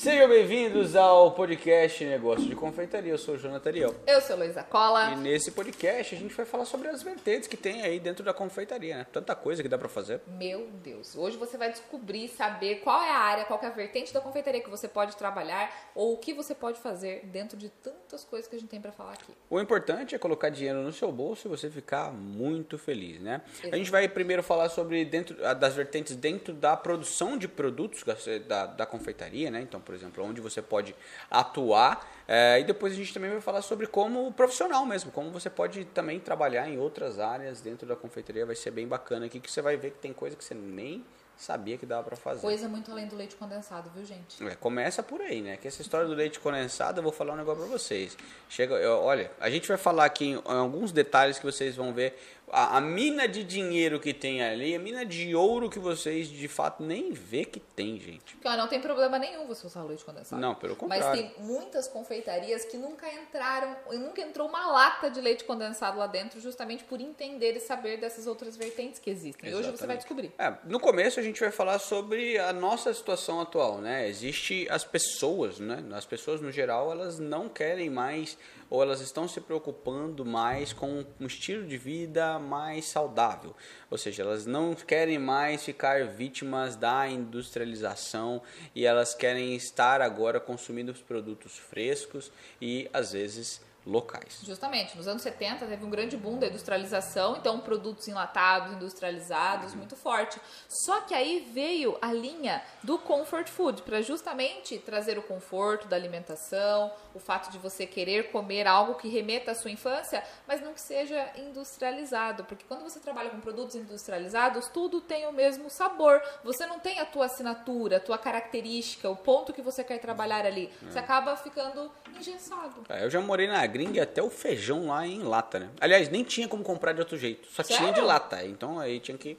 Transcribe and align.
Sejam 0.00 0.30
bem-vindos 0.30 0.96
ao 0.96 1.32
podcast 1.32 2.02
Negócio 2.06 2.46
de 2.46 2.54
Confeitaria. 2.56 3.12
Eu 3.12 3.18
sou 3.18 3.34
o 3.34 3.38
Jonathan 3.38 3.68
Ariel. 3.68 3.94
Eu 4.06 4.18
sou 4.22 4.34
Luísa 4.34 4.62
Cola. 4.62 5.10
E 5.12 5.16
nesse 5.16 5.50
podcast 5.50 6.14
a 6.14 6.18
gente 6.18 6.32
vai 6.32 6.46
falar 6.46 6.64
sobre 6.64 6.88
as 6.88 7.02
vertentes 7.02 7.46
que 7.46 7.54
tem 7.54 7.82
aí 7.82 8.00
dentro 8.00 8.24
da 8.24 8.32
confeitaria, 8.32 8.96
né? 8.96 9.06
Tanta 9.12 9.34
coisa 9.34 9.62
que 9.62 9.68
dá 9.68 9.76
pra 9.76 9.90
fazer. 9.90 10.22
Meu 10.26 10.68
Deus, 10.82 11.14
hoje 11.14 11.36
você 11.36 11.58
vai 11.58 11.70
descobrir, 11.70 12.28
saber 12.28 12.76
qual 12.76 12.98
é 13.02 13.10
a 13.10 13.18
área, 13.18 13.44
qual 13.44 13.60
é 13.62 13.66
a 13.66 13.70
vertente 13.70 14.10
da 14.14 14.22
confeitaria 14.22 14.62
que 14.62 14.70
você 14.70 14.88
pode 14.88 15.14
trabalhar 15.18 15.70
ou 15.94 16.14
o 16.14 16.16
que 16.16 16.32
você 16.32 16.54
pode 16.54 16.78
fazer 16.78 17.26
dentro 17.26 17.58
de 17.58 17.68
tantas 17.68 18.24
coisas 18.24 18.48
que 18.48 18.56
a 18.56 18.58
gente 18.58 18.70
tem 18.70 18.80
pra 18.80 18.92
falar 18.92 19.12
aqui. 19.12 19.34
O 19.50 19.60
importante 19.60 20.14
é 20.14 20.18
colocar 20.18 20.48
dinheiro 20.48 20.80
no 20.80 20.94
seu 20.94 21.12
bolso 21.12 21.46
e 21.46 21.50
você 21.50 21.68
ficar 21.68 22.10
muito 22.10 22.78
feliz, 22.78 23.20
né? 23.20 23.42
A 23.70 23.76
gente 23.76 23.90
vai 23.90 24.08
primeiro 24.08 24.42
falar 24.42 24.70
sobre 24.70 25.04
dentro 25.04 25.36
das 25.56 25.74
vertentes 25.74 26.16
dentro 26.16 26.54
da 26.54 26.74
produção 26.74 27.36
de 27.36 27.46
produtos 27.46 28.02
da, 28.48 28.64
da 28.64 28.86
confeitaria, 28.86 29.50
né? 29.50 29.60
Então, 29.60 29.89
por 29.90 29.94
exemplo, 29.96 30.24
onde 30.24 30.40
você 30.40 30.62
pode 30.62 30.94
atuar. 31.28 32.08
É, 32.28 32.60
e 32.60 32.64
depois 32.64 32.92
a 32.92 32.96
gente 32.96 33.12
também 33.12 33.28
vai 33.28 33.40
falar 33.40 33.60
sobre 33.60 33.88
como 33.88 34.32
profissional 34.32 34.86
mesmo, 34.86 35.10
como 35.10 35.32
você 35.32 35.50
pode 35.50 35.84
também 35.86 36.20
trabalhar 36.20 36.68
em 36.68 36.78
outras 36.78 37.18
áreas 37.18 37.60
dentro 37.60 37.88
da 37.88 37.96
confeitaria. 37.96 38.46
Vai 38.46 38.54
ser 38.54 38.70
bem 38.70 38.86
bacana 38.86 39.26
aqui 39.26 39.40
que 39.40 39.50
você 39.50 39.60
vai 39.60 39.76
ver 39.76 39.90
que 39.90 39.98
tem 39.98 40.12
coisa 40.12 40.36
que 40.36 40.44
você 40.44 40.54
nem 40.54 41.04
sabia 41.36 41.76
que 41.76 41.86
dava 41.86 42.04
para 42.04 42.16
fazer. 42.16 42.42
Coisa 42.42 42.68
muito 42.68 42.92
além 42.92 43.08
do 43.08 43.16
leite 43.16 43.34
condensado, 43.34 43.90
viu, 43.94 44.04
gente? 44.04 44.46
É, 44.46 44.54
começa 44.54 45.02
por 45.02 45.20
aí, 45.22 45.40
né? 45.40 45.56
Que 45.56 45.66
essa 45.66 45.80
história 45.80 46.06
do 46.06 46.14
leite 46.14 46.38
condensado, 46.38 46.98
eu 46.98 47.02
vou 47.02 47.10
falar 47.10 47.32
um 47.32 47.36
negócio 47.36 47.62
para 47.62 47.72
vocês. 47.72 48.16
Chega, 48.48 48.74
eu, 48.74 48.98
olha, 48.98 49.32
a 49.40 49.50
gente 49.50 49.66
vai 49.66 49.78
falar 49.78 50.04
aqui 50.04 50.26
em, 50.26 50.34
em 50.34 50.40
alguns 50.44 50.92
detalhes 50.92 51.38
que 51.38 51.44
vocês 51.44 51.74
vão 51.74 51.92
ver 51.92 52.16
a, 52.52 52.78
a, 52.78 52.80
mina 52.80 53.28
de 53.28 53.44
dinheiro 53.44 54.00
que 54.00 54.12
tem 54.12 54.42
ali, 54.42 54.74
a 54.74 54.78
mina 54.78 55.04
de 55.04 55.34
ouro 55.34 55.70
que 55.70 55.78
vocês 55.78 56.28
de 56.28 56.48
fato 56.48 56.82
nem 56.82 57.12
vê 57.12 57.44
que 57.44 57.60
tem, 57.60 57.98
gente. 57.98 58.36
Não 58.42 58.68
tem 58.68 58.80
problema 58.80 59.18
nenhum 59.18 59.46
você 59.46 59.66
usar 59.66 59.82
leite 59.84 60.04
condensado. 60.04 60.40
Não, 60.40 60.54
pelo 60.54 60.76
contrário. 60.76 61.06
Mas 61.06 61.18
tem 61.18 61.44
muitas 61.44 61.88
confeitarias 61.88 62.64
que 62.64 62.76
nunca 62.76 63.08
entraram, 63.12 63.76
nunca 63.92 64.20
entrou 64.20 64.48
uma 64.48 64.66
lata 64.66 65.10
de 65.10 65.20
leite 65.20 65.44
condensado 65.44 65.98
lá 65.98 66.06
dentro, 66.06 66.40
justamente 66.40 66.84
por 66.84 67.00
entender 67.00 67.56
e 67.56 67.60
saber 67.60 67.98
dessas 67.98 68.26
outras 68.26 68.56
vertentes 68.56 68.98
que 68.98 69.10
existem. 69.10 69.48
Exatamente. 69.48 69.66
E 69.66 69.70
hoje 69.70 69.78
você 69.78 69.86
vai 69.86 69.96
descobrir. 69.96 70.32
É, 70.38 70.54
no 70.64 70.80
começo 70.80 71.20
a 71.20 71.22
gente 71.22 71.40
vai 71.40 71.50
falar 71.50 71.78
sobre 71.78 72.38
a 72.38 72.52
nossa 72.52 72.92
situação 72.92 73.40
atual, 73.40 73.78
né? 73.78 74.08
Existe 74.08 74.66
as 74.70 74.84
pessoas, 74.84 75.58
né? 75.58 75.84
As 75.92 76.04
pessoas 76.04 76.40
no 76.40 76.50
geral, 76.50 76.90
elas 76.90 77.18
não 77.18 77.48
querem 77.48 77.88
mais 77.88 78.36
ou 78.70 78.80
elas 78.82 79.00
estão 79.00 79.26
se 79.26 79.40
preocupando 79.40 80.24
mais 80.24 80.72
com 80.72 81.04
um 81.18 81.26
estilo 81.26 81.66
de 81.66 81.76
vida 81.76 82.38
mais 82.40 82.86
saudável. 82.86 83.54
Ou 83.90 83.98
seja, 83.98 84.22
elas 84.22 84.46
não 84.46 84.74
querem 84.74 85.18
mais 85.18 85.62
ficar 85.62 86.06
vítimas 86.06 86.76
da 86.76 87.08
industrialização 87.08 88.42
e 88.74 88.86
elas 88.86 89.14
querem 89.14 89.54
estar 89.54 90.00
agora 90.00 90.40
consumindo 90.40 90.90
os 90.90 91.00
produtos 91.00 91.56
frescos 91.56 92.32
e 92.60 92.88
às 92.92 93.12
vezes 93.12 93.60
locais. 93.90 94.40
Justamente, 94.42 94.96
nos 94.96 95.08
anos 95.08 95.22
70 95.22 95.66
teve 95.66 95.84
um 95.84 95.90
grande 95.90 96.16
boom 96.16 96.38
da 96.38 96.46
industrialização, 96.46 97.36
então 97.36 97.58
produtos 97.58 98.06
enlatados, 98.06 98.72
industrializados, 98.72 99.72
uhum. 99.72 99.78
muito 99.78 99.96
forte. 99.96 100.40
Só 100.68 101.00
que 101.00 101.12
aí 101.12 101.50
veio 101.52 101.98
a 102.00 102.12
linha 102.12 102.62
do 102.82 102.98
comfort 102.98 103.48
food 103.48 103.82
para 103.82 104.00
justamente 104.00 104.78
trazer 104.78 105.18
o 105.18 105.22
conforto 105.22 105.88
da 105.88 105.96
alimentação, 105.96 106.92
o 107.14 107.18
fato 107.18 107.50
de 107.50 107.58
você 107.58 107.86
querer 107.86 108.30
comer 108.30 108.66
algo 108.66 108.94
que 108.94 109.08
remeta 109.08 109.50
à 109.50 109.54
sua 109.54 109.70
infância, 109.70 110.22
mas 110.46 110.60
não 110.60 110.72
que 110.72 110.80
seja 110.80 111.30
industrializado, 111.36 112.44
porque 112.44 112.64
quando 112.68 112.82
você 112.82 113.00
trabalha 113.00 113.30
com 113.30 113.40
produtos 113.40 113.74
industrializados, 113.74 114.68
tudo 114.68 115.00
tem 115.00 115.26
o 115.26 115.32
mesmo 115.32 115.68
sabor. 115.68 116.22
Você 116.44 116.66
não 116.66 116.78
tem 116.78 117.00
a 117.00 117.04
tua 117.04 117.26
assinatura, 117.26 117.96
a 117.96 118.00
tua 118.00 118.18
característica, 118.18 119.10
o 119.10 119.16
ponto 119.16 119.52
que 119.52 119.62
você 119.62 119.82
quer 119.82 119.98
trabalhar 119.98 120.46
ali. 120.46 120.70
Você 120.82 120.98
é. 120.98 121.00
acaba 121.00 121.36
ficando 121.36 121.90
engessado. 122.16 122.84
É, 122.88 123.04
eu 123.04 123.10
já 123.10 123.20
morei 123.20 123.48
na 123.48 123.58
gringa 123.80 123.98
e 123.98 124.00
até 124.00 124.22
o 124.22 124.28
feijão 124.28 124.88
lá 124.88 125.06
em 125.06 125.22
lata, 125.22 125.58
né? 125.58 125.70
Aliás, 125.80 126.08
nem 126.10 126.22
tinha 126.22 126.46
como 126.46 126.62
comprar 126.62 126.92
de 126.92 127.00
outro 127.00 127.16
jeito, 127.16 127.48
só 127.48 127.62
Sério? 127.62 127.82
tinha 127.82 127.92
de 127.94 128.00
lata. 128.00 128.44
Então 128.44 128.78
aí 128.78 129.00
tinha 129.00 129.16
que 129.16 129.38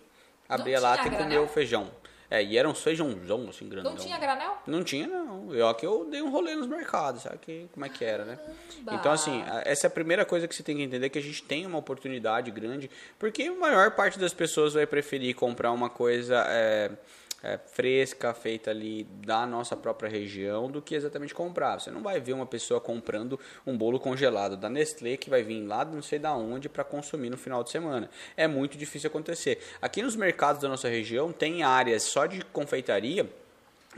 abrir 0.50 0.72
não 0.72 0.80
a 0.80 0.82
lata 0.82 1.08
e 1.08 1.12
comer 1.12 1.38
o 1.40 1.48
feijão. 1.48 1.90
É, 2.30 2.42
e 2.42 2.58
era 2.58 2.68
um 2.68 2.74
feijãozão, 2.74 3.50
assim, 3.50 3.68
grandão. 3.68 3.92
Não 3.92 4.00
tinha 4.00 4.18
granel? 4.18 4.58
Não 4.66 4.84
tinha, 4.86 5.06
não. 5.06 5.54
Eu 5.54 5.74
que 5.74 5.86
eu 5.86 6.06
dei 6.10 6.22
um 6.22 6.32
rolê 6.32 6.56
nos 6.56 6.66
mercados, 6.66 7.24
sabe 7.24 7.40
que, 7.40 7.68
como 7.74 7.86
é 7.86 7.90
que 7.90 8.06
era, 8.06 8.24
né? 8.24 8.38
Caramba. 8.38 8.94
Então, 8.94 9.12
assim, 9.12 9.44
essa 9.66 9.88
é 9.88 9.90
a 9.90 9.92
primeira 9.92 10.24
coisa 10.24 10.48
que 10.48 10.56
você 10.56 10.64
tem 10.64 10.78
que 10.78 10.82
entender, 10.82 11.10
que 11.10 11.20
a 11.20 11.22
gente 11.22 11.44
tem 11.44 11.66
uma 11.66 11.78
oportunidade 11.78 12.50
grande, 12.50 12.90
porque 13.20 13.44
a 13.44 13.52
maior 13.52 13.92
parte 13.92 14.18
das 14.18 14.34
pessoas 14.34 14.76
vai 14.76 14.86
preferir 14.86 15.36
comprar 15.36 15.74
uma 15.74 15.90
coisa... 15.90 16.46
É, 16.48 16.92
é, 17.44 17.58
fresca, 17.58 18.34
feita 18.34 18.70
ali 18.72 19.04
da 19.04 19.46
nossa 19.46 19.76
própria 19.76 20.10
região, 20.10 20.70
do 20.70 20.82
que 20.82 20.96
exatamente 20.96 21.34
comprar. 21.34 21.80
Você 21.80 21.92
não 21.92 22.02
vai 22.02 22.20
ver 22.20 22.34
uma 22.34 22.46
pessoa 22.46 22.80
comprando 22.80 23.40
um 23.66 23.78
bolo 23.78 24.00
congelado 24.00 24.56
da 24.56 24.70
Nestlé 24.70 25.18
que 25.18 25.30
vai 25.30 25.44
vir 25.44 25.66
lá 25.66 25.84
não 25.86 26.02
sei 26.02 26.20
da 26.20 26.34
onde 26.34 26.70
para 26.70 26.84
consumir 26.84 27.30
no 27.30 27.38
final 27.38 27.64
de 27.64 27.72
semana. 27.72 28.10
É 28.36 28.48
muito 28.48 28.78
difícil 28.78 29.08
acontecer. 29.08 29.60
Aqui 29.82 30.02
nos 30.02 30.16
mercados 30.16 30.62
da 30.62 30.70
nossa 30.70 30.88
região 30.88 31.32
tem 31.32 31.64
áreas 31.64 32.04
só 32.04 32.26
de 32.26 32.44
confeitaria 32.46 33.30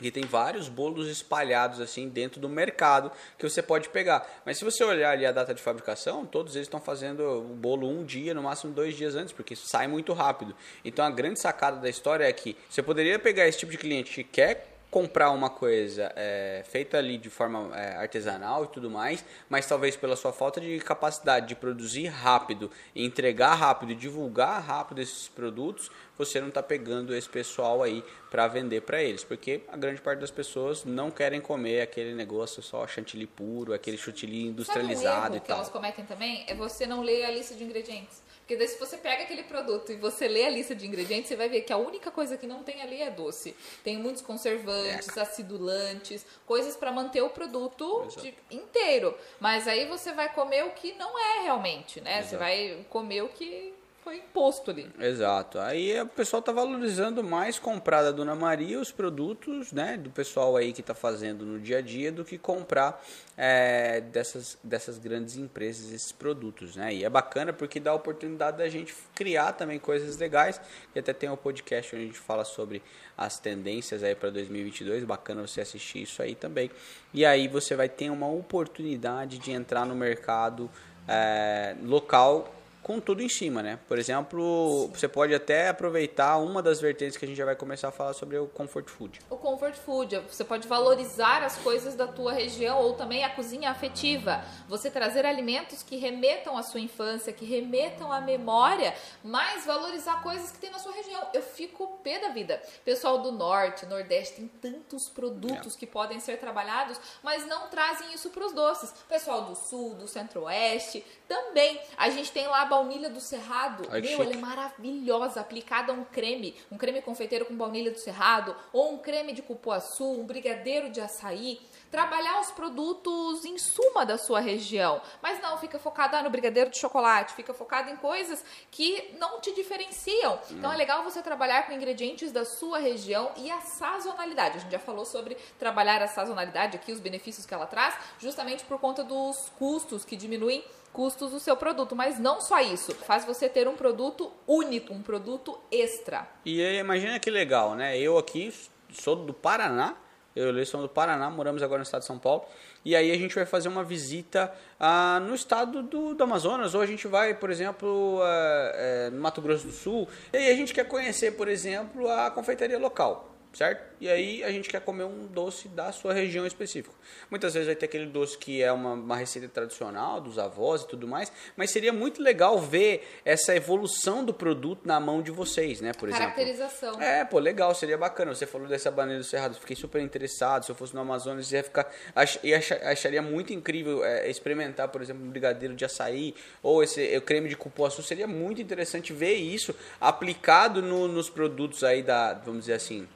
e 0.02 0.09
tem 0.09 0.24
vários 0.24 0.68
bolos 0.68 1.08
espalhados 1.08 1.80
assim 1.80 2.09
dentro 2.09 2.42
do 2.42 2.50
mercado 2.50 3.12
que 3.38 3.48
você 3.48 3.62
pode 3.62 3.90
pegar. 3.90 4.28
Mas 4.46 4.58
se 4.58 4.66
você 4.66 4.84
olhar 4.84 5.12
ali 5.12 5.26
a 5.26 5.31
data 5.31 5.54
de 5.54 5.62
fabricação, 5.62 6.26
todos 6.26 6.56
eles 6.56 6.68
estão 6.68 6.80
fazendo 6.80 7.22
o 7.22 7.56
bolo 7.56 7.88
um 7.88 8.03
dia, 8.03 8.34
no 8.34 8.42
máximo 8.42 8.74
dois 8.74 8.96
dias 8.96 9.16
antes, 9.16 9.32
porque 9.32 9.56
sai 9.56 9.88
muito 9.88 10.12
rápido. 10.14 10.56
Então 10.84 11.06
a 11.06 11.12
grande 11.12 11.40
sacada 11.40 11.78
da 11.78 11.90
história 11.90 12.26
é 12.26 12.34
que 12.34 12.58
você 12.70 12.82
poderia 12.82 13.20
pegar 13.20 13.48
esse 13.48 13.59
tipo 13.59 13.72
de 13.72 13.78
cliente 13.78 14.12
que 14.16 14.24
quer 14.24 14.72
comprar 14.94 15.31
uma 15.31 15.50
coisa 15.50 16.14
é, 16.16 16.64
feita 16.70 17.00
ali 17.00 17.18
de 17.18 17.28
forma 17.28 17.76
é, 17.76 17.96
artesanal 17.96 18.66
e 18.66 18.68
tudo 18.68 18.92
mais, 18.92 19.26
mas 19.50 19.66
talvez 19.66 19.96
pela 19.96 20.16
sua 20.16 20.31
falta 20.31 20.62
de 20.62 20.78
capacidade 20.81 21.48
de 21.48 21.56
produzir 21.56 22.09
rápido, 22.09 22.70
entregar 22.96 23.56
rápido 23.56 23.94
e 23.94 23.96
divulgar 23.96 24.62
rápido 24.62 25.02
esses 25.02 25.28
produtos, 25.28 25.90
você 26.16 26.40
não 26.40 26.50
está 26.50 26.62
pegando 26.62 27.16
esse 27.16 27.28
pessoal 27.28 27.82
aí 27.82 28.03
para 28.30 28.48
vender 28.48 28.82
para 28.82 29.02
eles, 29.02 29.24
porque 29.24 29.62
a 29.68 29.76
grande 29.76 30.00
parte 30.00 30.20
das 30.20 30.30
pessoas 30.30 30.86
não 30.86 31.09
querem 31.09 31.42
comer 31.42 31.82
aquele 31.82 32.14
negócio 32.14 32.62
só 32.62 32.86
chantilly 32.86 33.26
puro, 33.26 33.74
aquele 33.74 33.98
chantilly 33.98 34.46
industrializado 34.46 35.34
um 35.34 35.38
e 35.38 35.40
tal. 35.40 35.46
que 35.48 35.52
elas 35.53 35.70
cometem 35.70 36.06
também 36.06 36.46
é 36.48 36.53
você 36.53 36.86
não 36.86 37.02
ler 37.02 37.26
a 37.26 37.32
lista 37.32 37.56
de 37.56 37.64
ingredientes. 37.64 38.22
Porque 38.53 38.58
daí 38.58 38.68
se 38.68 38.80
você 38.80 38.97
pega 38.97 39.24
aquele 39.24 39.44
produto 39.44 39.91
e 39.91 39.96
você 39.96 40.28
lê 40.28 40.46
a 40.46 40.50
lista 40.50 40.75
de 40.75 40.86
ingredientes, 40.86 41.28
você 41.28 41.36
vai 41.36 41.50
ver 41.50 41.62
que 41.62 41.74
a 41.74 41.78
única 41.78 42.12
coisa 42.12 42.38
que 42.38 42.46
não 42.46 42.64
tem 42.64 42.81
ali 42.84 43.02
é 43.02 43.09
doce. 43.09 43.56
Tem 43.84 43.97
muitos 43.97 44.22
conservantes, 44.22 45.18
é. 45.18 45.22
acidulantes, 45.22 46.24
coisas 46.46 46.75
para 46.75 46.91
manter 46.91 47.22
o 47.22 47.30
produto 47.30 48.08
de, 48.22 48.34
inteiro. 48.52 49.18
Mas 49.40 49.68
aí 49.68 49.88
você 49.88 50.12
vai 50.12 50.31
comer 50.31 50.66
o 50.66 50.72
que 50.72 50.94
não 50.94 51.18
é 51.18 51.41
realmente, 51.41 52.00
né? 52.00 52.19
Exato. 52.19 52.30
Você 52.30 52.38
vai 52.38 52.86
comer 52.90 53.24
o 53.24 53.30
que 53.30 53.72
foi 54.03 54.18
imposto 54.18 54.72
ali. 54.72 54.91
Exato. 55.00 55.58
Aí 55.59 56.00
o 56.02 56.08
pessoal 56.08 56.41
tá 56.41 56.52
valorizando 56.52 57.24
mais 57.24 57.58
comprar 57.58 58.03
da 58.03 58.12
Dona 58.12 58.36
Maria 58.36 58.80
os 58.80 58.91
produtos, 58.91 59.72
né, 59.72 59.97
do 59.97 60.09
pessoal 60.09 60.58
aí 60.58 60.74
que 60.74 60.84
tá 60.84 60.94
fazendo 60.94 61.46
no 61.46 61.59
dia 61.59 61.78
a 61.78 61.81
dia, 61.81 62.12
do 62.12 62.25
que 62.25 62.38
comprar 62.38 63.02
é, 63.38 64.02
dessas, 64.02 64.58
dessas 64.64 64.97
grandes 64.97 65.38
empresas 65.38 65.91
esses 65.91 66.12
produtos, 66.12 66.75
né? 66.75 66.94
E 66.94 67.03
é 67.03 67.09
bacana 67.09 67.53
porque 67.53 67.80
dá 67.80 67.91
a 67.91 67.96
oportunidade 67.96 68.58
da 68.58 68.68
gente 68.68 68.94
criar 69.16 69.53
também 69.53 69.80
coisas 69.80 70.18
legais. 70.18 70.59
E 70.94 71.00
até 71.00 71.14
tem 71.14 71.30
um 71.30 71.38
podcast 71.38 71.96
onde 71.96 72.03
a 72.03 72.08
gente 72.08 72.20
fala 72.20 72.44
sobre 72.44 72.84
as 73.18 73.40
tendências 73.40 74.03
aí 74.03 74.16
para 74.16 74.30
2022. 74.30 75.03
Bacana 75.06 75.47
você 75.47 75.62
assistir 75.62 76.03
isso 76.03 76.22
aí 76.22 76.35
também. 76.35 76.70
E 77.14 77.25
aí 77.25 77.47
você 77.47 77.75
vai 77.75 77.88
ter 77.88 78.09
uma 78.09 78.28
oportunidade 78.28 79.38
de 79.40 79.52
entrar 79.52 79.85
no 79.85 79.96
mercado 79.96 80.70
é, 81.08 81.75
local 81.84 82.53
com 82.84 83.00
tudo 83.00 83.24
em 83.24 83.30
cima, 83.30 83.64
né? 83.64 83.80
Por 83.88 83.98
exemplo, 83.98 84.88
Sim. 84.88 84.92
você 84.94 85.08
pode 85.08 85.34
até 85.34 85.70
aproveitar 85.70 86.38
uma 86.38 86.62
das 86.62 86.82
vertentes 86.82 87.16
que 87.16 87.24
a 87.24 87.28
gente 87.28 87.38
já 87.38 87.46
vai 87.46 87.56
começar 87.56 87.88
a 87.88 87.92
falar 87.92 88.14
sobre 88.14 88.38
o 88.38 88.46
comfort 88.48 88.90
food. 88.90 89.22
O 89.30 89.38
comfort 89.38 89.76
food, 89.76 90.20
você 90.30 90.44
pode 90.44 90.68
valorizar 90.68 91.44
as 91.44 91.58
coisas 91.58 91.96
da 91.96 92.06
tua 92.06 92.34
região 92.34 92.82
ou 92.82 92.94
também 92.94 93.24
a 93.24 93.30
cozinha 93.30 93.72
afetiva. 93.72 94.44
Você 94.68 94.91
trazer 94.91 95.26
alimentos 95.26 95.82
que 95.82 95.96
remetam 95.96 96.58
à 96.58 96.64
sua 96.64 96.82
infância, 96.82 97.32
que 97.32 97.46
remetam 97.46 98.12
à 98.12 98.20
memória, 98.20 98.94
mas 99.24 99.66
valorizar 99.66 100.22
coisas 100.22 100.52
que 100.52 100.58
tem 100.58 100.70
na 100.70 100.79
sua 100.79 100.91
região. 100.91 101.26
Eu 101.34 101.41
fico 101.41 101.88
pé 102.03 102.20
da 102.20 102.29
vida. 102.29 102.62
Pessoal 102.84 103.20
do 103.20 103.32
norte, 103.32 103.86
nordeste 103.86 104.36
tem 104.36 104.47
tantos 104.47 105.08
produtos 105.08 105.76
é. 105.76 105.79
que 105.79 105.88
podem 105.88 106.20
ser 106.20 106.38
trabalhados, 106.38 107.00
mas 107.24 107.46
não 107.47 107.70
trazem 107.70 108.14
isso 108.14 108.29
para 108.29 108.46
os 108.46 108.52
doces. 108.52 108.94
Pessoal 109.08 109.44
do 109.44 109.56
sul, 109.56 109.96
do 109.96 110.08
centro-oeste, 110.08 111.06
também. 111.28 111.79
A 111.97 112.09
gente 112.09 112.32
tem 112.32 112.47
lá 112.47 112.66
baunilha 112.73 113.09
do 113.09 113.22
Cerrado, 113.22 113.87
Ai, 113.91 114.02
meu, 114.02 114.09
chique. 114.09 114.22
ela 114.22 114.34
é 114.34 114.37
maravilhosa, 114.37 115.41
aplicada 115.41 115.91
a 115.91 115.96
um 115.96 116.03
creme, 116.03 116.55
um 116.72 116.78
creme 116.78 117.03
confeiteiro 117.03 117.46
com 117.46 117.55
baunilha 117.55 117.91
do 117.91 117.99
Cerrado, 117.99 118.55
ou 118.72 118.93
um 118.93 118.97
creme 118.97 119.31
de 119.31 119.43
cupuaçu, 119.43 120.03
um 120.03 120.25
brigadeiro 120.25 120.90
de 120.90 120.99
açaí. 120.99 121.61
Trabalhar 121.91 122.41
os 122.41 122.49
produtos 122.52 123.46
em 123.46 123.55
suma 123.59 124.03
da 124.03 124.17
sua 124.17 124.40
região. 124.40 124.99
Mas 125.22 125.40
não, 125.40 125.55
fica 125.59 125.78
focado 125.78 126.16
ah, 126.16 126.23
no 126.23 126.31
brigadeiro 126.31 126.72
de 126.72 126.79
chocolate, 126.79 127.35
fica 127.35 127.53
focado 127.53 127.91
em 127.91 127.96
coisas 127.96 128.43
que 128.72 129.16
não 129.19 129.40
te 129.40 129.53
diferenciam. 129.53 130.40
Então 130.49 130.73
é 130.73 130.76
legal 130.76 131.03
você 131.03 131.22
trabalhar 131.22 131.67
com 131.67 131.73
ingredientes 131.73 132.31
da 132.31 132.43
sua 132.43 132.79
região 132.79 133.31
e 133.37 133.52
a 133.52 133.61
sazonalidade. 133.61 134.58
A 134.58 134.61
gente 134.61 134.72
já 134.72 134.79
falou 134.79 135.05
sobre 135.05 135.37
trabalhar 135.59 136.02
a 136.02 136.08
sazonalidade 136.08 136.78
aqui, 136.78 136.91
os 136.91 136.99
benefícios 136.99 137.46
que 137.46 137.53
ela 137.53 137.67
traz, 137.67 137.96
justamente 138.17 138.64
por 138.66 138.79
conta 138.79 139.03
dos 139.03 139.49
custos 139.59 140.03
que 140.03 140.16
diminuem 140.16 140.64
custos 140.93 141.31
do 141.31 141.40
seu 141.40 141.57
produto, 141.57 141.95
mas 141.95 142.19
não 142.19 142.40
só 142.40 142.61
isso, 142.61 142.93
faz 142.93 143.25
você 143.25 143.49
ter 143.49 143.67
um 143.67 143.75
produto 143.75 144.31
único, 144.47 144.93
um 144.93 145.01
produto 145.01 145.59
extra. 145.72 146.28
E 146.45 146.63
aí, 146.63 146.78
imagina 146.78 147.19
que 147.19 147.29
legal, 147.29 147.75
né? 147.75 147.97
Eu 147.97 148.17
aqui 148.17 148.53
sou 148.93 149.16
do 149.16 149.34
Paraná, 149.34 149.97
eu 150.35 150.57
e 150.57 150.66
do 150.66 150.90
Paraná, 150.90 151.29
moramos 151.29 151.61
agora 151.61 151.79
no 151.79 151.84
estado 151.84 152.01
de 152.01 152.07
São 152.07 152.17
Paulo. 152.17 152.45
E 152.84 152.95
aí 152.95 153.11
a 153.11 153.16
gente 153.16 153.35
vai 153.35 153.45
fazer 153.45 153.69
uma 153.69 153.84
visita 153.84 154.51
ah, 154.79 155.22
no 155.25 155.35
estado 155.35 155.84
do, 155.84 156.16
do 156.16 156.23
Amazonas, 156.23 156.73
ou 156.73 156.81
a 156.81 156.85
gente 156.85 157.07
vai, 157.07 157.34
por 157.34 157.51
exemplo, 157.51 158.19
ah, 158.23 158.72
eh, 158.73 159.09
no 159.11 159.22
Mato 159.22 159.41
Grosso 159.41 159.67
do 159.67 159.72
Sul. 159.72 160.07
E 160.31 160.37
aí 160.37 160.51
a 160.51 160.55
gente 160.55 160.73
quer 160.73 160.87
conhecer, 160.87 161.31
por 161.31 161.47
exemplo, 161.47 162.09
a 162.09 162.31
confeitaria 162.31 162.79
local. 162.79 163.33
Certo? 163.53 163.84
E 164.02 164.09
aí 164.09 164.44
a 164.44 164.50
gente 164.52 164.67
quer 164.67 164.82
comer 164.82 165.03
um 165.03 165.28
doce 165.28 165.67
da 165.67 165.91
sua 165.91 166.11
região 166.11 166.44
específica. 166.47 166.94
Muitas 167.29 167.53
vezes 167.53 167.67
vai 167.67 167.76
ter 167.76 167.85
aquele 167.85 168.08
doce 168.08 168.35
que 168.35 168.64
é 168.64 168.72
uma, 168.72 168.94
uma 168.94 169.16
receita 169.16 169.47
tradicional 169.47 170.20
dos 170.20 170.40
avós 170.40 170.82
e 170.82 170.88
tudo 170.88 171.08
mais, 171.08 171.32
mas 171.55 171.70
seria 171.70 171.94
muito 171.94 172.20
legal 172.20 172.59
ver 172.59 173.08
essa 173.23 173.55
evolução 173.55 174.26
do 174.26 174.34
produto 174.34 174.88
na 174.88 175.00
mão 175.00 175.22
de 175.22 175.29
vocês, 175.29 175.82
né? 175.82 175.91
Por 175.94 176.09
exemplo. 176.09 176.26
Caracterização. 176.34 177.00
É, 177.00 177.23
pô, 177.23 177.38
legal, 177.38 177.76
seria 177.76 177.96
bacana. 177.96 178.34
Você 178.34 178.47
falou 178.47 178.67
dessa 178.67 178.90
bandeira 178.90 179.20
do 179.22 179.23
Cerrado, 179.26 179.53
fiquei 179.59 179.76
super 179.76 180.02
interessado. 180.02 180.66
Se 180.66 180.72
eu 180.72 180.76
fosse 180.76 180.96
no 180.96 181.02
Amazonas, 181.02 181.52
ia 181.52 181.64
ficar. 181.64 181.88
Ach, 182.16 182.40
ia 182.44 182.58
achar- 182.58 182.82
acharia 182.88 183.22
muito 183.22 183.53
incrível 183.53 184.03
é, 184.03 184.28
experimentar, 184.28 184.88
por 184.88 185.00
exemplo, 185.00 185.23
um 185.23 185.29
brigadeiro 185.29 185.76
de 185.76 185.85
açaí 185.85 186.34
ou 186.64 186.82
esse 186.84 187.16
o 187.16 187.22
creme 187.22 187.50
de 187.50 187.55
cupuaçu. 187.55 188.02
Seria 188.02 188.26
muito 188.26 188.59
interessante 188.59 189.14
ver 189.14 189.35
isso 189.35 189.76
aplicado 190.02 190.82
no- 190.82 191.08
nos 191.08 191.29
produtos 191.29 191.84
aí 191.84 192.02
da, 192.02 192.34
vamos 192.34 192.61
dizer 192.61 192.73
assim, 192.73 193.08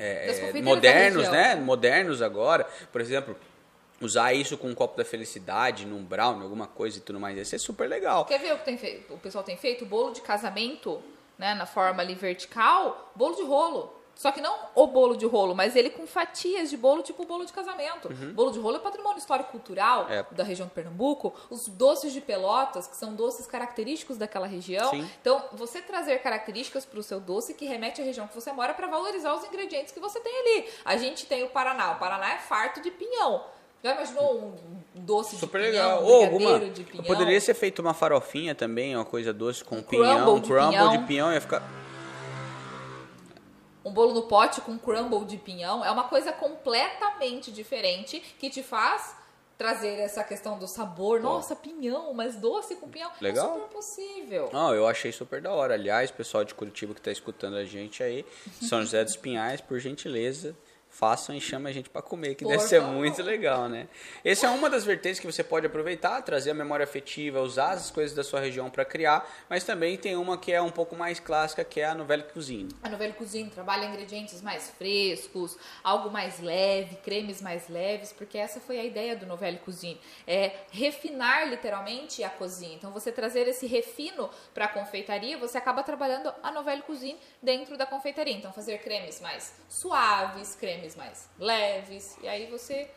é, 0.00 0.50
é, 0.56 0.62
modernos, 0.62 1.28
né? 1.28 1.54
Modernos 1.54 2.22
agora. 2.22 2.66
Por 2.90 3.00
exemplo. 3.00 3.36
Usar 4.02 4.32
isso 4.32 4.56
com 4.56 4.66
um 4.66 4.74
copo 4.74 4.96
da 4.96 5.04
felicidade, 5.04 5.84
num 5.84 6.02
brownie, 6.02 6.42
alguma 6.42 6.66
coisa 6.66 6.96
e 6.96 7.00
tudo 7.02 7.20
mais. 7.20 7.36
Ia 7.36 7.44
ser 7.44 7.58
super 7.58 7.86
legal. 7.86 8.24
Quer 8.24 8.40
ver 8.40 8.54
o 8.54 8.56
que 8.56 8.64
tem 8.64 8.78
feito? 8.78 9.12
o 9.12 9.18
pessoal 9.18 9.44
tem 9.44 9.58
feito? 9.58 9.84
Bolo 9.84 10.14
de 10.14 10.22
casamento, 10.22 11.02
né, 11.38 11.52
na 11.52 11.66
forma 11.66 12.00
ali 12.02 12.14
vertical, 12.14 13.12
bolo 13.14 13.36
de 13.36 13.42
rolo. 13.42 13.99
Só 14.20 14.30
que 14.30 14.38
não 14.42 14.54
o 14.74 14.86
bolo 14.86 15.16
de 15.16 15.24
rolo, 15.24 15.54
mas 15.54 15.74
ele 15.74 15.88
com 15.88 16.06
fatias 16.06 16.68
de 16.68 16.76
bolo, 16.76 17.02
tipo 17.02 17.22
o 17.22 17.26
bolo 17.26 17.46
de 17.46 17.54
casamento. 17.54 18.06
Bolo 18.34 18.50
de 18.50 18.58
rolo 18.58 18.76
é 18.76 18.78
patrimônio 18.78 19.16
histórico-cultural 19.16 20.02
Uhum. 20.04 20.10
É. 20.12 20.26
da 20.32 20.44
região 20.44 20.68
de 20.68 20.74
Pernambuco. 20.74 21.32
Os 21.48 21.66
doces 21.68 22.12
de 22.12 22.20
pelotas, 22.20 22.86
que 22.86 22.96
são 22.96 23.14
doces 23.14 23.46
característicos 23.46 24.18
daquela 24.18 24.46
região. 24.46 24.90
Sim. 24.90 25.08
Então, 25.22 25.42
você 25.54 25.80
trazer 25.80 26.18
características 26.18 26.84
para 26.84 27.00
o 27.00 27.02
seu 27.02 27.18
doce 27.18 27.54
que 27.54 27.64
remete 27.64 28.02
à 28.02 28.04
região 28.04 28.26
que 28.28 28.34
você 28.34 28.52
mora 28.52 28.74
para 28.74 28.86
valorizar 28.88 29.34
os 29.34 29.42
ingredientes 29.42 29.90
que 29.90 30.00
você 30.00 30.20
tem 30.20 30.38
ali. 30.38 30.68
A 30.84 30.98
gente 30.98 31.24
tem 31.24 31.42
o 31.42 31.48
Paraná. 31.48 31.92
O 31.92 31.98
Paraná 31.98 32.34
é 32.34 32.38
farto 32.40 32.82
de 32.82 32.90
pinhão. 32.90 33.42
Já 33.82 33.94
imaginou 33.94 34.34
um 34.38 34.52
doce 34.96 35.36
Super 35.36 35.62
de 35.62 35.70
pinhão, 35.70 35.86
legal. 35.96 36.02
um 36.02 36.06
Ou 36.12 36.24
alguma. 36.24 36.60
de 36.68 36.84
pinhão? 36.84 37.04
Poderia 37.06 37.40
ser 37.40 37.54
feito 37.54 37.78
uma 37.78 37.94
farofinha 37.94 38.54
também, 38.54 38.94
uma 38.94 39.06
coisa 39.06 39.32
doce 39.32 39.64
com 39.64 39.76
Um 39.76 39.82
pinhão, 39.82 40.24
crumble 40.24 40.40
de 40.42 40.48
crumble 40.48 40.98
de 40.98 41.04
pinhão, 41.06 41.32
ia 41.32 41.40
ficar. 41.40 41.62
Um 43.84 43.92
bolo 43.92 44.12
no 44.12 44.22
pote 44.22 44.60
com 44.60 44.78
crumble 44.78 45.24
de 45.24 45.36
pinhão 45.36 45.84
é 45.84 45.90
uma 45.90 46.04
coisa 46.04 46.32
completamente 46.32 47.50
diferente 47.50 48.20
que 48.38 48.50
te 48.50 48.62
faz 48.62 49.16
trazer 49.60 49.98
essa 49.98 50.24
questão 50.24 50.58
do 50.58 50.66
sabor. 50.66 51.20
Nossa, 51.20 51.54
pinhão, 51.54 52.14
mas 52.14 52.34
doce 52.34 52.76
com 52.76 52.88
pinhão. 52.88 53.10
Legal. 53.20 53.46
É 53.46 53.52
super 53.52 53.68
possível. 53.68 54.48
Não, 54.52 54.74
eu 54.74 54.88
achei 54.88 55.12
super 55.12 55.42
da 55.42 55.52
hora. 55.52 55.74
Aliás, 55.74 56.10
pessoal 56.10 56.44
de 56.44 56.54
Curitiba 56.54 56.94
que 56.94 57.00
está 57.00 57.12
escutando 57.12 57.56
a 57.56 57.64
gente 57.66 58.02
aí, 58.02 58.24
São 58.62 58.80
José 58.80 59.04
dos 59.04 59.16
Pinhais, 59.16 59.60
por 59.60 59.78
gentileza, 59.78 60.56
façam 60.90 61.34
e 61.34 61.40
chamem 61.40 61.70
a 61.70 61.72
gente 61.72 61.88
para 61.88 62.02
comer, 62.02 62.34
que 62.34 62.44
Por 62.44 62.50
deve 62.50 62.64
ser 62.64 62.80
favor. 62.80 62.96
muito 62.96 63.22
legal, 63.22 63.68
né? 63.68 63.88
Essa 64.24 64.48
é 64.48 64.50
uma 64.50 64.68
das 64.68 64.84
vertentes 64.84 65.20
que 65.20 65.26
você 65.26 65.42
pode 65.42 65.64
aproveitar, 65.66 66.20
trazer 66.22 66.50
a 66.50 66.54
memória 66.54 66.84
afetiva, 66.84 67.40
usar 67.40 67.70
as 67.70 67.90
coisas 67.90 68.14
da 68.14 68.24
sua 68.24 68.40
região 68.40 68.68
para 68.68 68.84
criar, 68.84 69.26
mas 69.48 69.64
também 69.64 69.96
tem 69.96 70.16
uma 70.16 70.36
que 70.36 70.52
é 70.52 70.60
um 70.60 70.70
pouco 70.70 70.96
mais 70.96 71.20
clássica, 71.20 71.64
que 71.64 71.80
é 71.80 71.86
a 71.86 71.94
novela 71.94 72.22
cozinha. 72.24 72.68
A 72.82 72.88
Novela 72.88 73.12
Cozinha 73.12 73.48
trabalha 73.48 73.86
ingredientes 73.86 74.42
mais 74.42 74.70
frescos, 74.70 75.56
algo 75.82 76.10
mais 76.10 76.40
leve, 76.40 76.96
cremes 76.96 77.40
mais 77.40 77.68
leves, 77.68 78.12
porque 78.12 78.36
essa 78.36 78.60
foi 78.60 78.78
a 78.78 78.84
ideia 78.84 79.14
do 79.14 79.26
Novela 79.26 79.56
Cozinha. 79.58 79.96
É 80.26 80.52
refinar 80.72 81.48
literalmente 81.48 82.24
a 82.24 82.30
cozinha. 82.30 82.74
Então, 82.74 82.90
você 82.90 83.12
trazer 83.12 83.46
esse 83.46 83.66
refino 83.66 84.28
para 84.52 84.64
a 84.64 84.68
confeitaria, 84.68 85.38
você 85.38 85.56
acaba 85.56 85.82
trabalhando 85.82 86.32
a 86.42 86.50
Novela 86.50 86.82
Cozinha 86.82 87.16
dentro 87.42 87.76
da 87.78 87.86
confeitaria. 87.86 88.34
Então, 88.34 88.52
fazer 88.52 88.78
cremes 88.78 89.20
mais 89.20 89.54
suaves, 89.68 90.54
cremes 90.56 90.79
mais 90.96 91.28
leves, 91.38 92.16
e 92.22 92.28
aí 92.28 92.46
você 92.50 92.88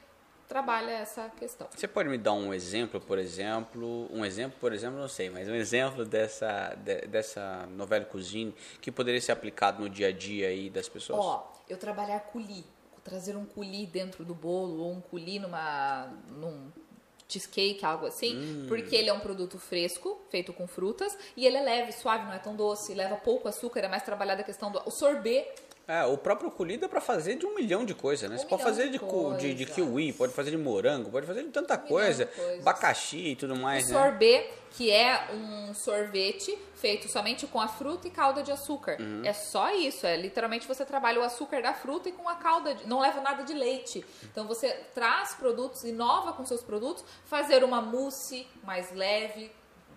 trabalha 0.47 0.91
essa 0.91 1.30
questão. 1.30 1.68
Você 1.75 1.88
pode 1.88 2.09
me 2.09 2.18
dar 2.18 2.33
um 2.33 2.53
exemplo, 2.53 3.00
por 3.01 3.18
exemplo, 3.18 4.07
um 4.12 4.24
exemplo, 4.25 4.57
por 4.59 4.74
exemplo, 4.74 5.00
não 5.00 5.07
sei, 5.07 5.30
mas 5.30 5.47
um 5.50 5.56
exemplo 5.56 6.06
dessa, 6.06 6.75
de- 6.75 7.07
dessa 7.07 7.65
novela 7.71 8.06
cozinha 8.06 8.53
que 8.81 8.91
poderia 8.91 9.19
ser 9.21 9.31
aplicado 9.31 9.81
no 9.81 9.89
dia 9.89 10.07
a 10.09 10.12
dia 10.12 10.47
aí 10.50 10.69
das 10.69 10.88
pessoas? 10.88 11.19
Ó, 11.24 11.51
eu 11.68 11.77
trabalhar 11.77 12.19
coulis, 12.19 12.63
trazer 13.03 13.35
um 13.35 13.45
coulis 13.45 13.88
dentro 13.89 14.24
do 14.24 14.35
bolo 14.35 14.83
ou 14.83 14.91
um 14.91 15.01
coulis 15.01 15.41
numa 15.41 16.07
num 16.30 16.71
cheesecake, 17.27 17.83
algo 17.83 18.06
assim, 18.06 18.35
Hum. 18.38 18.65
porque 18.68 18.95
ele 18.95 19.09
é 19.09 19.13
um 19.13 19.19
produto 19.21 19.57
fresco, 19.57 20.21
feito 20.30 20.53
com 20.53 20.68
frutas, 20.68 21.18
e 21.35 21.47
ele 21.47 21.57
é 21.57 21.62
leve, 21.63 21.91
suave, 21.91 22.25
não 22.25 22.33
é 22.33 22.38
tão 22.38 22.56
doce, 22.56 22.94
leva 22.94 23.15
pouco 23.15 23.47
açúcar, 23.47 23.80
é 23.80 23.88
mais 23.88 24.03
trabalhada 24.03 24.41
a 24.41 24.44
questão 24.44 24.71
do 24.71 24.80
o 24.85 24.91
sorbet. 24.91 25.47
É, 25.85 26.06
o 26.06 26.18
próprio 26.18 26.50
colhido 26.50 26.81
dá 26.81 26.89
pra 26.89 27.01
fazer 27.01 27.35
de 27.35 27.45
um 27.45 27.56
milhão 27.56 27.83
de 27.83 27.94
coisas, 27.94 28.30
né? 28.30 28.35
Um 28.35 28.39
Você 28.39 28.45
pode 28.45 28.63
fazer 28.63 28.89
de 28.89 29.00
de, 29.38 29.53
de, 29.53 29.65
kiwi, 29.65 30.13
pode 30.13 30.31
fazer 30.31 30.51
de 30.51 30.57
morango, 30.57 31.09
pode 31.12 31.27
fazer 31.27 31.44
de 31.44 31.50
tanta 31.50 31.75
milhão 31.75 31.88
coisa, 31.89 32.25
de 32.25 32.59
abacaxi 32.59 33.18
e 33.18 33.35
tudo 33.35 33.53
O 33.53 33.57
mais, 33.57 33.89
né? 33.89 33.94
sorbet, 33.94 34.50
que 34.71 34.89
é 34.89 35.27
um 35.33 35.74
sorvete 35.74 36.57
feito 36.75 37.12
somente 37.12 37.45
com 37.47 37.59
a 37.59 37.68
fruta 37.68 38.07
e 38.07 38.12
calda 38.12 38.41
de 38.41 38.51
açúcar. 38.51 38.97
Uhum. 39.00 39.24
É 39.25 39.33
só 39.33 39.74
isso, 39.75 40.06
é 40.07 40.15
literalmente 40.15 40.65
você 40.65 40.85
trabalha 40.85 41.19
o 41.19 41.24
açúcar 41.24 41.62
da 41.62 41.74
fruta 41.74 42.07
e 42.07 42.13
com 42.13 42.30
a 42.30 42.35
calda, 42.35 42.75
de, 42.75 42.88
não 42.88 43.01
leva 43.01 43.19
nada 43.19 43.44
de 43.44 43.53
leite. 43.53 44.06
Então 44.24 44.47
você 44.47 44.69
traz 44.94 45.33
produtos, 45.33 45.83
inova 45.83 46.31
com 46.31 46.45
seus 46.45 46.63
produtos, 46.63 47.03
fazer 47.25 47.62
uma 47.62 47.81
mousse 47.81 48.47
mais 48.63 48.89
leve, 48.94 49.51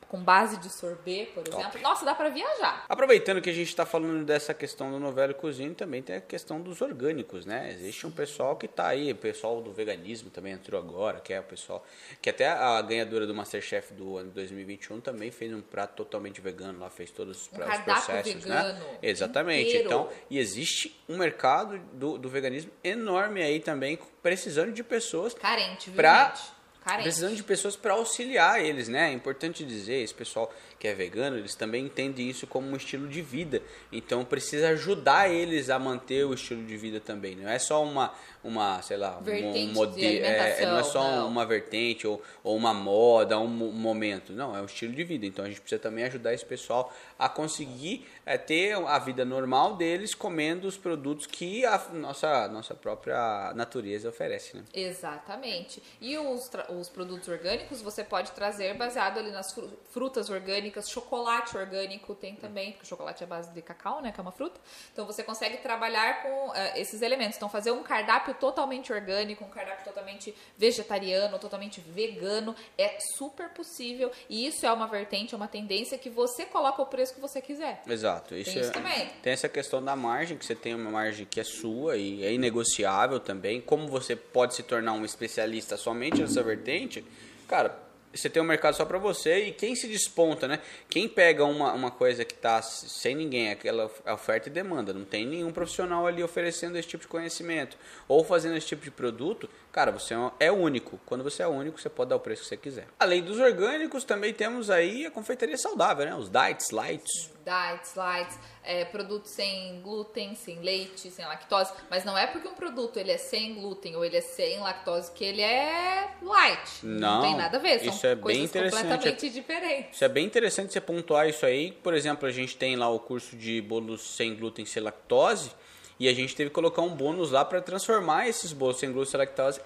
com 0.08 0.22
base 0.22 0.56
de 0.58 0.70
sorbet, 0.70 1.26
por 1.32 1.44
Top. 1.44 1.60
exemplo. 1.60 1.80
Nossa, 1.80 2.04
dá 2.04 2.14
pra 2.14 2.28
viajar. 2.28 2.84
Aproveitando 2.88 3.40
que 3.40 3.50
a 3.50 3.52
gente 3.52 3.68
está 3.68 3.84
falando 3.84 4.24
dessa 4.24 4.54
questão 4.54 4.90
do 4.90 4.98
novela 4.98 5.34
cozinha, 5.34 5.72
também 5.74 6.02
tem 6.02 6.16
a 6.16 6.20
questão 6.20 6.60
dos 6.60 6.80
orgânicos, 6.80 7.44
né? 7.44 7.72
Existe 7.72 8.06
um 8.06 8.10
pessoal 8.10 8.56
que 8.56 8.66
está 8.66 8.88
aí, 8.88 9.12
o 9.12 9.16
pessoal 9.16 9.60
do 9.60 9.72
veganismo 9.72 10.30
também 10.30 10.52
entrou 10.52 10.80
agora, 10.80 11.20
que 11.20 11.32
é 11.32 11.40
o 11.40 11.44
pessoal 11.44 11.84
que 12.20 12.30
até 12.30 12.48
a 12.48 12.80
ganhadora 12.82 13.26
do 13.26 13.34
Masterchef 13.34 13.92
do 13.92 14.16
ano 14.16 14.30
2021 14.30 15.00
também 15.00 15.30
fez 15.30 15.52
um 15.52 15.60
prato 15.60 15.94
totalmente 15.96 16.40
vegano, 16.40 16.78
lá 16.78 16.90
fez 16.90 17.10
todos 17.10 17.42
os, 17.42 17.48
Um 17.52 17.60
os 17.60 17.66
cardápio 17.66 17.84
processos, 17.84 18.44
vegano 18.44 18.72
né? 18.78 18.98
Exatamente. 19.02 19.68
inteiro. 19.68 19.86
Então, 19.86 20.08
e 20.30 20.38
existe 20.38 20.98
um 21.08 21.16
mercado 21.16 21.78
do, 21.92 22.18
do 22.18 22.28
veganismo 22.28 22.70
enorme 22.82 23.42
aí 23.42 23.60
também, 23.60 23.98
precisando 24.22 24.72
de 24.72 24.82
pessoas 24.82 25.34
gente? 25.76 26.55
Carente. 26.86 27.02
Precisando 27.02 27.34
de 27.34 27.42
pessoas 27.42 27.74
para 27.74 27.94
auxiliar 27.94 28.64
eles, 28.64 28.86
né? 28.86 29.10
É 29.10 29.12
importante 29.12 29.64
dizer, 29.64 30.04
esse 30.04 30.14
pessoal 30.14 30.54
que 30.78 30.86
é 30.88 30.94
vegano, 30.94 31.38
eles 31.38 31.54
também 31.54 31.84
entendem 31.86 32.28
isso 32.28 32.46
como 32.46 32.68
um 32.68 32.76
estilo 32.76 33.08
de 33.08 33.22
vida. 33.22 33.62
Então 33.90 34.24
precisa 34.24 34.68
ajudar 34.70 35.30
eles 35.30 35.70
a 35.70 35.78
manter 35.78 36.24
o 36.26 36.34
estilo 36.34 36.64
de 36.64 36.76
vida 36.76 37.00
também. 37.00 37.34
Não 37.36 37.48
é 37.48 37.58
só 37.58 37.82
uma, 37.82 38.12
uma 38.44 38.82
sei 38.82 38.96
lá, 38.96 39.18
Vertente 39.20 39.58
um 39.58 39.68
de 39.68 39.72
modelo. 39.74 40.24
É, 40.24 40.28
alimentação, 40.40 40.70
não 40.72 40.78
é 40.78 40.82
só 40.82 41.10
não. 41.16 41.28
uma 41.28 41.46
vertente 41.46 42.06
ou, 42.06 42.22
ou 42.44 42.54
uma 42.56 42.74
moda, 42.74 43.38
um 43.38 43.46
mo- 43.46 43.72
momento. 43.72 44.32
Não, 44.32 44.54
é 44.56 44.60
um 44.60 44.66
estilo 44.66 44.92
de 44.92 45.02
vida. 45.04 45.24
Então 45.24 45.44
a 45.44 45.48
gente 45.48 45.60
precisa 45.60 45.80
também 45.80 46.04
ajudar 46.04 46.34
esse 46.34 46.44
pessoal 46.44 46.92
a 47.18 47.28
conseguir 47.28 48.06
é, 48.26 48.36
ter 48.36 48.74
a 48.74 48.98
vida 48.98 49.24
normal 49.24 49.76
deles 49.76 50.14
comendo 50.14 50.68
os 50.68 50.76
produtos 50.76 51.26
que 51.26 51.64
a 51.64 51.78
nossa, 51.94 52.48
nossa 52.48 52.74
própria 52.74 53.52
natureza 53.54 54.08
oferece, 54.10 54.56
né? 54.56 54.62
Exatamente. 54.74 55.82
E 56.00 56.18
os, 56.18 56.50
os 56.78 56.88
produtos 56.88 57.28
orgânicos 57.28 57.80
você 57.80 58.02
pode 58.04 58.32
trazer 58.32 58.74
baseado 58.74 59.18
ali 59.18 59.30
nas 59.30 59.52
fru- 59.52 59.70
frutas 59.90 60.28
orgânicas, 60.28 60.65
chocolate 60.82 61.56
orgânico 61.56 62.14
tem 62.14 62.34
também, 62.36 62.72
porque 62.72 62.84
o 62.84 62.88
chocolate 62.88 63.22
é 63.22 63.26
base 63.26 63.52
de 63.52 63.62
cacau, 63.62 64.00
né, 64.00 64.12
que 64.12 64.20
é 64.20 64.22
uma 64.22 64.32
fruta. 64.32 64.60
Então 64.92 65.06
você 65.06 65.22
consegue 65.22 65.58
trabalhar 65.58 66.22
com 66.22 66.52
eh, 66.54 66.80
esses 66.80 67.02
elementos. 67.02 67.36
Então 67.36 67.48
fazer 67.48 67.70
um 67.70 67.82
cardápio 67.82 68.34
totalmente 68.34 68.92
orgânico, 68.92 69.44
um 69.44 69.48
cardápio 69.50 69.84
totalmente 69.84 70.34
vegetariano, 70.56 71.38
totalmente 71.38 71.80
vegano. 71.80 72.54
É 72.76 72.98
super 73.16 73.48
possível 73.50 74.10
e 74.28 74.46
isso 74.46 74.66
é 74.66 74.72
uma 74.72 74.86
vertente, 74.86 75.34
é 75.34 75.36
uma 75.36 75.48
tendência 75.48 75.96
que 75.98 76.10
você 76.10 76.44
coloca 76.44 76.82
o 76.82 76.86
preço 76.86 77.14
que 77.14 77.20
você 77.20 77.40
quiser. 77.40 77.82
Exato. 77.86 78.34
Isso, 78.34 78.50
Tem 78.52 78.60
isso 78.60 78.70
é- 78.70 78.72
também. 78.72 79.06
Tem 79.22 79.32
essa 79.32 79.48
questão 79.48 79.82
da 79.82 79.94
margem, 79.96 80.36
que 80.36 80.44
você 80.44 80.54
tem 80.54 80.74
uma 80.74 80.90
margem 80.90 81.26
que 81.26 81.40
é 81.40 81.44
sua 81.44 81.96
e 81.96 82.24
é 82.24 82.32
inegociável 82.32 83.20
também. 83.20 83.60
Como 83.60 83.86
você 83.88 84.14
pode 84.16 84.54
se 84.54 84.62
tornar 84.62 84.92
um 84.92 85.04
especialista 85.04 85.76
somente 85.76 86.20
nessa 86.20 86.42
vertente, 86.42 87.04
cara, 87.46 87.85
você 88.16 88.30
tem 88.30 88.42
um 88.42 88.46
mercado 88.46 88.74
só 88.74 88.84
para 88.84 88.98
você 88.98 89.46
e 89.46 89.52
quem 89.52 89.74
se 89.74 89.86
desponta, 89.86 90.48
né? 90.48 90.60
Quem 90.88 91.08
pega 91.08 91.44
uma, 91.44 91.72
uma 91.72 91.90
coisa 91.90 92.24
que 92.24 92.34
tá 92.34 92.60
sem 92.62 93.14
ninguém, 93.14 93.50
aquela 93.50 93.90
oferta 94.06 94.48
e 94.48 94.52
demanda, 94.52 94.92
não 94.92 95.04
tem 95.04 95.26
nenhum 95.26 95.52
profissional 95.52 96.06
ali 96.06 96.22
oferecendo 96.22 96.76
esse 96.78 96.88
tipo 96.88 97.02
de 97.02 97.08
conhecimento 97.08 97.76
ou 98.08 98.24
fazendo 98.24 98.56
esse 98.56 98.66
tipo 98.66 98.82
de 98.82 98.90
produto, 98.90 99.48
cara, 99.76 99.92
você 99.92 100.14
é 100.14 100.46
é 100.46 100.50
único. 100.50 100.98
Quando 101.04 101.22
você 101.22 101.42
é 101.42 101.46
único, 101.46 101.78
você 101.78 101.90
pode 101.90 102.08
dar 102.08 102.16
o 102.16 102.20
preço 102.20 102.42
que 102.42 102.48
você 102.48 102.56
quiser. 102.56 102.86
Além 102.98 103.22
dos 103.22 103.38
orgânicos, 103.38 104.04
também 104.04 104.32
temos 104.32 104.70
aí 104.70 105.04
a 105.04 105.10
confeitaria 105.10 105.58
saudável, 105.58 106.06
né? 106.06 106.14
Os 106.14 106.30
diets, 106.30 106.70
lights. 106.70 107.30
Diets, 107.44 107.94
lights, 107.94 108.38
é, 108.64 108.86
produtos 108.86 109.32
sem 109.32 109.82
glúten, 109.82 110.34
sem 110.34 110.60
leite, 110.60 111.10
sem 111.10 111.26
lactose. 111.26 111.74
Mas 111.90 112.06
não 112.06 112.16
é 112.16 112.26
porque 112.26 112.48
um 112.48 112.54
produto 112.54 112.96
ele 112.96 113.12
é 113.12 113.18
sem 113.18 113.54
glúten 113.54 113.94
ou 113.96 114.02
ele 114.02 114.16
é 114.16 114.22
sem 114.22 114.58
lactose 114.60 115.12
que 115.12 115.22
ele 115.22 115.42
é 115.42 116.10
light. 116.22 116.84
Não, 116.86 117.20
tem 117.20 117.36
nada 117.36 117.58
a 117.58 117.60
ver. 117.60 117.80
São 117.80 117.88
isso 117.88 118.06
é 118.06 118.14
bem 118.14 118.44
interessante. 118.44 118.82
completamente 118.82 119.28
diferentes. 119.28 119.94
Isso 119.96 120.04
é 120.04 120.08
bem 120.08 120.24
interessante 120.24 120.72
você 120.72 120.80
pontuar 120.80 121.28
isso 121.28 121.44
aí. 121.44 121.72
Por 121.72 121.92
exemplo, 121.92 122.26
a 122.26 122.32
gente 122.32 122.56
tem 122.56 122.76
lá 122.76 122.88
o 122.88 122.98
curso 122.98 123.36
de 123.36 123.60
bolos 123.60 124.16
sem 124.16 124.34
glúten 124.34 124.64
e 124.64 124.66
sem 124.66 124.82
lactose. 124.82 125.50
E 125.98 126.08
a 126.08 126.14
gente 126.14 126.34
teve 126.36 126.50
que 126.50 126.54
colocar 126.54 126.82
um 126.82 126.94
bônus 126.94 127.30
lá 127.30 127.44
para 127.44 127.60
transformar 127.60 128.28
esses 128.28 128.52
bolos 128.52 128.78
sem 128.78 128.92
glúten 128.92 129.20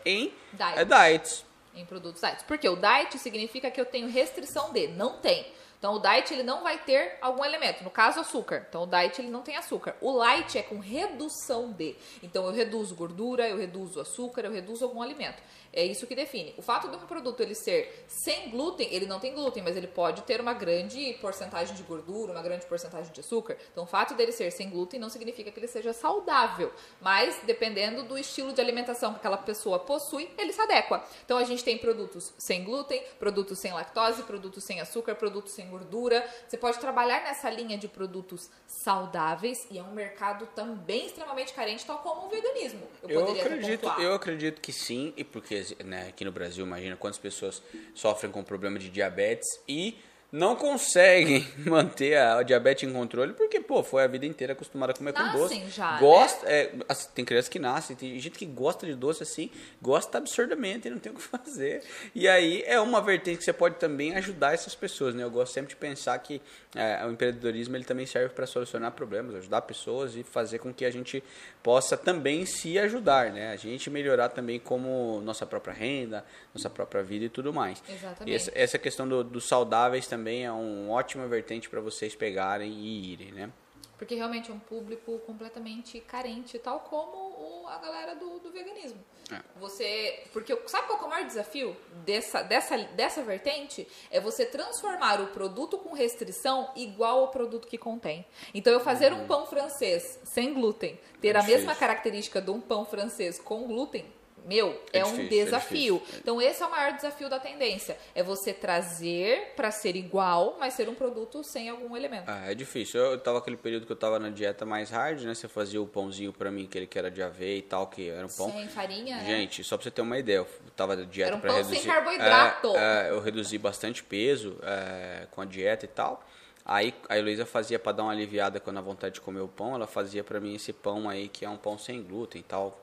e 0.05 0.11
em 0.11 0.33
Diet. 0.53 0.79
é, 0.79 0.85
diets. 0.85 1.45
em 1.75 1.85
produtos 1.85 2.21
diet. 2.21 2.45
Porque 2.45 2.69
o 2.69 2.77
diet 2.77 3.19
significa 3.19 3.71
que 3.71 3.81
eu 3.81 3.85
tenho 3.85 4.09
restrição 4.09 4.73
de, 4.73 4.89
não 4.89 5.19
tem. 5.19 5.47
Então 5.81 5.95
o 5.95 5.99
diet 5.99 6.33
ele 6.35 6.43
não 6.43 6.63
vai 6.63 6.77
ter 6.77 7.17
algum 7.23 7.43
elemento, 7.43 7.83
no 7.83 7.91
caso 7.91 8.21
açúcar. 8.21 8.67
Então 8.69 8.83
o 8.83 8.87
diet 8.87 9.19
ele 9.19 9.31
não 9.31 9.41
tem 9.41 9.57
açúcar. 9.57 9.97
O 10.03 10.13
light 10.13 10.59
é 10.59 10.63
com 10.63 10.79
redução 10.79 11.73
de. 11.73 11.97
Então 12.23 12.45
eu 12.45 12.53
reduzo 12.53 12.95
gordura, 12.95 13.49
eu 13.49 13.57
reduzo 13.57 13.99
açúcar, 13.99 14.43
eu 14.43 14.53
reduzo 14.53 14.85
algum 14.85 15.01
alimento. 15.01 15.43
É 15.73 15.85
isso 15.85 16.07
que 16.07 16.15
define. 16.15 16.55
O 16.57 16.62
fato 16.62 16.89
de 16.89 16.97
um 16.97 17.07
produto 17.07 17.41
ele 17.41 17.55
ser 17.55 18.05
sem 18.09 18.50
glúten, 18.50 18.89
ele 18.93 19.07
não 19.07 19.21
tem 19.21 19.33
glúten, 19.35 19.62
mas 19.62 19.77
ele 19.77 19.87
pode 19.87 20.23
ter 20.23 20.41
uma 20.41 20.53
grande 20.53 21.17
porcentagem 21.21 21.75
de 21.75 21.83
gordura, 21.83 22.33
uma 22.33 22.43
grande 22.43 22.67
porcentagem 22.67 23.12
de 23.12 23.21
açúcar. 23.21 23.57
Então 23.71 23.85
o 23.85 23.87
fato 23.87 24.15
dele 24.15 24.33
ser 24.33 24.50
sem 24.50 24.69
glúten 24.69 24.99
não 24.99 25.09
significa 25.09 25.50
que 25.50 25.59
ele 25.59 25.69
seja 25.69 25.93
saudável, 25.93 26.73
mas 27.00 27.41
dependendo 27.45 28.03
do 28.03 28.19
estilo 28.19 28.53
de 28.53 28.61
alimentação 28.61 29.12
que 29.12 29.19
aquela 29.19 29.37
pessoa 29.37 29.79
possui, 29.79 30.29
ele 30.37 30.53
se 30.53 30.61
adequa. 30.61 31.05
Então 31.25 31.39
a 31.39 31.45
gente 31.45 31.62
tem 31.62 31.79
produtos 31.79 32.33
sem 32.37 32.65
glúten, 32.65 33.03
produtos 33.19 33.59
sem 33.59 33.73
lactose, 33.73 34.23
produtos 34.25 34.65
sem 34.65 34.81
açúcar, 34.81 35.15
produtos 35.15 35.53
sem 35.53 35.69
gordura. 35.69 36.29
Você 36.49 36.57
pode 36.57 36.79
trabalhar 36.79 37.23
nessa 37.23 37.49
linha 37.49 37.79
de 37.79 37.87
produtos 37.87 38.50
saudáveis 38.67 39.67
e 39.71 39.79
é 39.79 39.83
um 39.83 39.93
mercado 39.93 40.47
também 40.55 41.07
extremamente 41.07 41.53
carente, 41.53 41.87
tal 41.87 41.99
como 41.99 42.27
o 42.27 42.29
veganismo. 42.29 42.83
Eu 43.09 43.23
até 43.23 43.41
acredito, 43.41 43.81
pontuar. 43.81 44.00
eu 44.00 44.15
acredito 44.15 44.61
que 44.61 44.73
sim, 44.73 45.12
e 45.17 45.25
porque 45.25 45.60
né, 45.85 46.09
aqui 46.09 46.25
no 46.25 46.33
Brasil, 46.33 46.64
imagina 46.64 46.97
quantas 46.97 47.19
pessoas 47.19 47.62
sofrem 47.95 48.31
com 48.31 48.43
problema 48.43 48.79
de 48.79 48.90
diabetes 48.90 49.49
e 49.69 49.99
não 50.33 50.55
conseguem 50.55 51.47
manter 51.67 52.17
a 52.17 52.43
diabetes 52.43 52.89
em 52.89 52.93
controle 52.93 53.33
porque, 53.33 53.61
pô, 53.61 53.83
foi 53.83 54.05
a 54.05 54.07
vida 54.07 54.25
inteira 54.27 54.53
acostumada 54.53 54.93
a 54.93 54.95
comer 54.97 55.13
com 55.13 55.23
Nascem 55.23 55.61
doce. 55.63 55.71
já, 55.71 55.93
né? 55.93 55.99
gosta, 56.01 56.47
é, 56.47 56.73
assim, 56.89 57.09
tem 57.15 57.25
crianças 57.25 57.49
que 57.49 57.59
nascem, 57.59 57.97
tem 57.97 58.19
gente 58.19 58.39
que 58.39 58.47
gosta 58.47 58.87
de 58.87 58.95
doce 58.95 59.23
assim, 59.23 59.51
gosta 59.83 60.19
absurdamente 60.19 60.87
e 60.87 60.91
não 60.91 60.99
tem 60.99 61.11
o 61.11 61.15
que 61.17 61.23
fazer. 61.23 61.83
E 62.15 62.29
aí 62.29 62.63
é 62.67 62.81
uma 62.81 63.01
vertente 63.01 63.39
que 63.39 63.45
você 63.45 63.53
pode 63.53 63.77
também 63.77 64.15
ajudar 64.17 64.55
essas 64.55 64.75
pessoas, 64.75 65.15
né? 65.15 65.23
Eu 65.25 65.31
gosto 65.31 65.53
sempre 65.53 65.71
de 65.71 65.77
pensar 65.77 66.17
que 66.21 66.41
é, 66.75 67.05
o 67.05 67.11
empreendedorismo 67.11 67.77
ele 67.77 67.85
também 67.85 68.07
serve 68.07 68.29
para 68.35 68.47
solucionar 68.47 68.93
problemas, 68.93 69.35
ajudar 69.35 69.63
pessoas 69.63 70.15
e 70.15 70.23
fazer 70.23 70.59
com 70.61 70.73
que 70.73 70.85
a 70.85 70.91
gente 70.91 71.23
possa 71.63 71.97
também 71.97 72.47
se 72.47 72.79
ajudar, 72.79 73.33
né? 73.33 73.51
A 73.51 73.57
gente 73.57 73.91
melhorar 73.91 74.29
também 74.29 74.61
como 74.61 75.21
nossa 75.23 75.45
própria 75.45 75.75
renda, 75.75 76.25
nossa 76.55 76.71
própria 76.71 77.03
vida 77.03 77.25
e 77.25 77.29
tudo 77.29 77.53
mais. 77.53 77.83
Exatamente. 77.89 78.31
E 78.31 78.35
essa, 78.35 78.53
essa 78.55 78.79
questão 78.79 79.09
do- 79.09 79.25
dos 79.25 79.49
saudáveis 79.49 80.07
também 80.07 80.20
é 80.29 80.50
uma 80.53 80.93
ótima 80.93 81.27
vertente 81.27 81.69
para 81.69 81.81
vocês 81.81 82.15
pegarem 82.15 82.71
e 82.73 83.12
irem, 83.12 83.33
né? 83.33 83.50
Porque 83.99 84.15
realmente 84.15 84.50
é 84.50 84.55
um 84.55 84.59
público 84.59 85.19
completamente 85.27 86.00
carente, 86.00 86.59
tal 86.59 86.81
como 86.81 87.17
o- 87.65 87.69
a 87.69 87.77
galera 87.79 88.15
do, 88.17 88.39
do 88.39 88.50
veganismo. 88.50 88.99
É. 89.31 89.39
Você. 89.61 90.25
Porque 90.33 90.57
sabe 90.67 90.87
qual 90.89 91.00
é 91.03 91.05
o 91.05 91.09
maior 91.11 91.27
desafio 91.27 91.77
dessa, 92.05 92.43
dessa, 92.43 92.79
dessa 92.79 93.23
vertente? 93.23 93.87
É 94.11 94.19
você 94.19 94.47
transformar 94.47 95.21
o 95.21 95.27
produto 95.29 95.77
com 95.79 95.93
restrição 95.93 96.71
igual 96.75 97.21
ao 97.21 97.29
produto 97.29 97.69
que 97.69 97.77
contém. 97.77 98.25
Então, 98.55 98.73
eu 98.73 98.81
fazer 98.81 99.12
um 99.12 99.27
pão 99.27 99.47
francês 99.47 100.19
sem 100.25 100.55
glúten, 100.55 100.99
ter 101.21 101.37
É 101.37 101.39
a 101.39 101.43
mesma 101.43 101.75
característica 101.77 102.41
de 102.41 102.50
um 102.50 102.61
pão 102.61 102.87
francês 102.87 103.39
com 103.39 103.67
glúten. 103.67 104.07
Meu, 104.47 104.81
É 104.93 104.99
é, 105.01 105.05
um 105.05 105.11
difícil, 105.11 105.41
é 105.41 105.45
desafio. 105.45 105.99
difícil. 105.99 106.21
Então 106.21 106.41
esse 106.43 106.63
é 106.63 106.67
o 106.67 106.71
maior 106.71 106.93
desafio 106.95 107.29
da 107.29 107.39
tendência, 107.39 107.97
é 108.15 108.23
você 108.23 108.53
trazer 108.53 109.53
para 109.57 109.71
ser 109.71 109.97
igual, 109.97 110.57
mas 110.59 110.75
ser 110.75 110.89
um 110.89 110.95
produto 110.95 111.43
sem 111.45 111.69
algum 111.69 111.97
elemento. 111.97 112.25
Ah, 112.29 112.51
é 112.51 112.55
difícil. 112.55 113.01
Eu 113.01 113.19
tava 113.19 113.39
aquele 113.39 113.57
período 113.57 113.87
que 113.87 113.93
eu 113.93 113.97
tava 113.97 114.19
na 114.19 114.31
dieta 114.31 114.65
mais 114.67 114.91
hard, 114.91 115.23
né? 115.23 115.35
Você 115.35 115.49
fazia 115.49 115.81
o 115.81 115.87
pãozinho 115.87 116.33
pra 116.33 116.51
mim, 116.51 116.65
aquele 116.65 116.87
que 116.87 116.99
era 116.99 117.11
de 117.11 117.23
aveia 117.23 117.59
e 117.59 117.63
tal, 117.63 117.87
que 117.87 118.09
era 118.09 118.27
um 118.27 118.31
pão. 118.31 118.51
Sem 118.53 118.69
farinha, 118.69 119.17
né? 119.17 119.25
Gente, 119.27 119.63
só 119.65 119.77
pra 119.77 119.85
você 119.85 119.91
ter 119.91 120.03
uma 120.03 120.19
ideia, 120.19 120.39
eu 120.39 120.49
tava 120.77 120.97
de 120.97 121.07
dieta 121.07 121.29
Era 121.31 121.37
um 121.37 121.41
pra 121.41 121.53
pão 121.53 121.65
sem 121.65 121.73
reduzir. 121.75 121.89
carboidrato. 121.89 122.77
É, 122.77 123.09
é, 123.09 123.11
eu 123.11 123.21
reduzi 123.21 123.59
bastante 123.59 124.03
peso 124.03 124.57
é, 124.63 125.27
com 125.31 125.41
a 125.41 125.45
dieta 125.45 125.85
e 125.85 125.89
tal. 125.89 126.25
Aí 126.65 126.95
a 127.09 127.19
Heloísa 127.19 127.47
fazia 127.47 127.79
pra 127.79 127.91
dar 127.91 128.03
uma 128.05 128.13
aliviada 128.13 128.61
quando 128.61 128.77
a 128.79 128.83
vontade 128.83 129.15
de 129.15 129.21
comer 129.21 129.41
o 129.41 129.49
pão, 129.49 129.75
ela 129.75 129.87
fazia 129.87 130.23
pra 130.23 130.39
mim 130.39 130.55
esse 130.55 130.73
pão 130.73 131.09
aí 131.09 131.27
que 131.29 131.45
é 131.45 131.49
um 131.49 131.57
pão 131.57 131.77
sem 131.79 132.03
glúten 132.03 132.41
e 132.41 132.45
tal, 132.45 132.81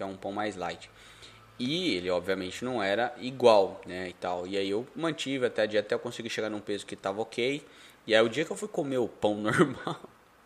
que 0.00 0.02
é 0.02 0.06
um 0.06 0.16
pão 0.16 0.32
mais 0.32 0.56
light. 0.56 0.90
E 1.58 1.94
ele, 1.94 2.08
obviamente, 2.08 2.64
não 2.64 2.82
era 2.82 3.14
igual, 3.18 3.82
né, 3.84 4.08
e 4.08 4.14
tal. 4.14 4.46
E 4.46 4.56
aí 4.56 4.70
eu 4.70 4.86
mantive 4.96 5.44
até 5.44 5.62
a 5.62 5.66
dieta 5.66 5.88
até 5.88 5.94
eu 5.94 5.98
conseguir 5.98 6.30
chegar 6.30 6.48
num 6.48 6.58
peso 6.58 6.86
que 6.86 6.96
tava 6.96 7.20
ok. 7.20 7.62
E 8.06 8.14
aí 8.14 8.24
o 8.24 8.28
dia 8.30 8.46
que 8.46 8.50
eu 8.50 8.56
fui 8.56 8.66
comer 8.66 8.96
o 8.96 9.06
pão 9.06 9.34
normal, 9.36 10.00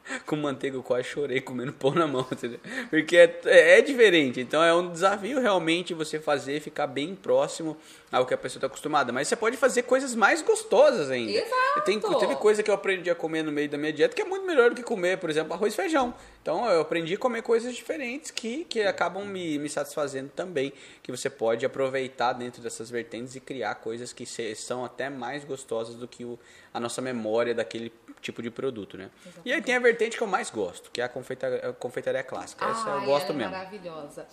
com 0.26 0.36
manteiga, 0.36 0.76
eu 0.76 0.82
quase 0.82 1.04
chorei 1.08 1.40
comendo 1.40 1.72
pão 1.72 1.92
na 1.92 2.06
mão, 2.06 2.26
entendeu? 2.32 2.60
Porque 2.90 3.16
é, 3.16 3.40
é 3.44 3.80
diferente. 3.82 4.40
Então 4.40 4.62
é 4.62 4.74
um 4.74 4.90
desafio 4.90 5.40
realmente 5.40 5.94
você 5.94 6.18
fazer 6.20 6.60
ficar 6.60 6.86
bem 6.86 7.14
próximo 7.14 7.76
ao 8.12 8.24
que 8.26 8.34
a 8.34 8.36
pessoa 8.38 8.58
está 8.58 8.66
acostumada. 8.66 9.12
Mas 9.12 9.28
você 9.28 9.36
pode 9.36 9.56
fazer 9.56 9.82
coisas 9.82 10.14
mais 10.14 10.40
gostosas 10.42 11.10
ainda. 11.10 11.32
Exato. 11.32 11.84
Tem, 11.84 11.98
teve 11.98 12.36
coisa 12.36 12.62
que 12.62 12.70
eu 12.70 12.74
aprendi 12.74 13.10
a 13.10 13.14
comer 13.14 13.42
no 13.42 13.50
meio 13.50 13.68
da 13.68 13.76
minha 13.76 13.92
dieta 13.92 14.14
que 14.14 14.22
é 14.22 14.24
muito 14.24 14.46
melhor 14.46 14.70
do 14.70 14.76
que 14.76 14.82
comer, 14.82 15.18
por 15.18 15.28
exemplo, 15.30 15.52
arroz 15.52 15.72
e 15.72 15.76
feijão. 15.76 16.14
Então 16.40 16.68
eu 16.70 16.82
aprendi 16.82 17.14
a 17.14 17.18
comer 17.18 17.42
coisas 17.42 17.74
diferentes 17.74 18.30
que, 18.30 18.64
que 18.66 18.82
acabam 18.82 19.24
me, 19.24 19.58
me 19.58 19.68
satisfazendo 19.68 20.30
também. 20.34 20.72
Que 21.02 21.10
você 21.10 21.28
pode 21.28 21.64
aproveitar 21.66 22.32
dentro 22.34 22.62
dessas 22.62 22.90
vertentes 22.90 23.34
e 23.34 23.40
criar 23.40 23.74
coisas 23.76 24.12
que 24.12 24.24
se- 24.24 24.54
são 24.54 24.84
até 24.84 25.10
mais 25.10 25.44
gostosas 25.44 25.96
do 25.96 26.06
que 26.06 26.24
o, 26.24 26.38
a 26.72 26.78
nossa 26.78 27.00
memória 27.02 27.54
daquele 27.54 27.90
tipo 28.24 28.42
de 28.42 28.50
produto, 28.50 28.96
né? 28.96 29.10
E 29.44 29.52
aí 29.52 29.60
tem 29.60 29.76
a 29.76 29.78
vertente 29.78 30.16
que 30.16 30.22
eu 30.22 30.26
mais 30.26 30.50
gosto, 30.50 30.90
que 30.90 31.00
é 31.00 31.04
a 31.04 31.08
confeitaria, 31.08 31.68
a 31.68 31.72
confeitaria 31.72 32.22
clássica. 32.24 32.64
Essa 32.64 32.88
eu 32.88 33.02
gosto 33.02 33.30
é 33.32 33.34
mesmo. 33.34 33.52
maravilhosa. 33.52 34.26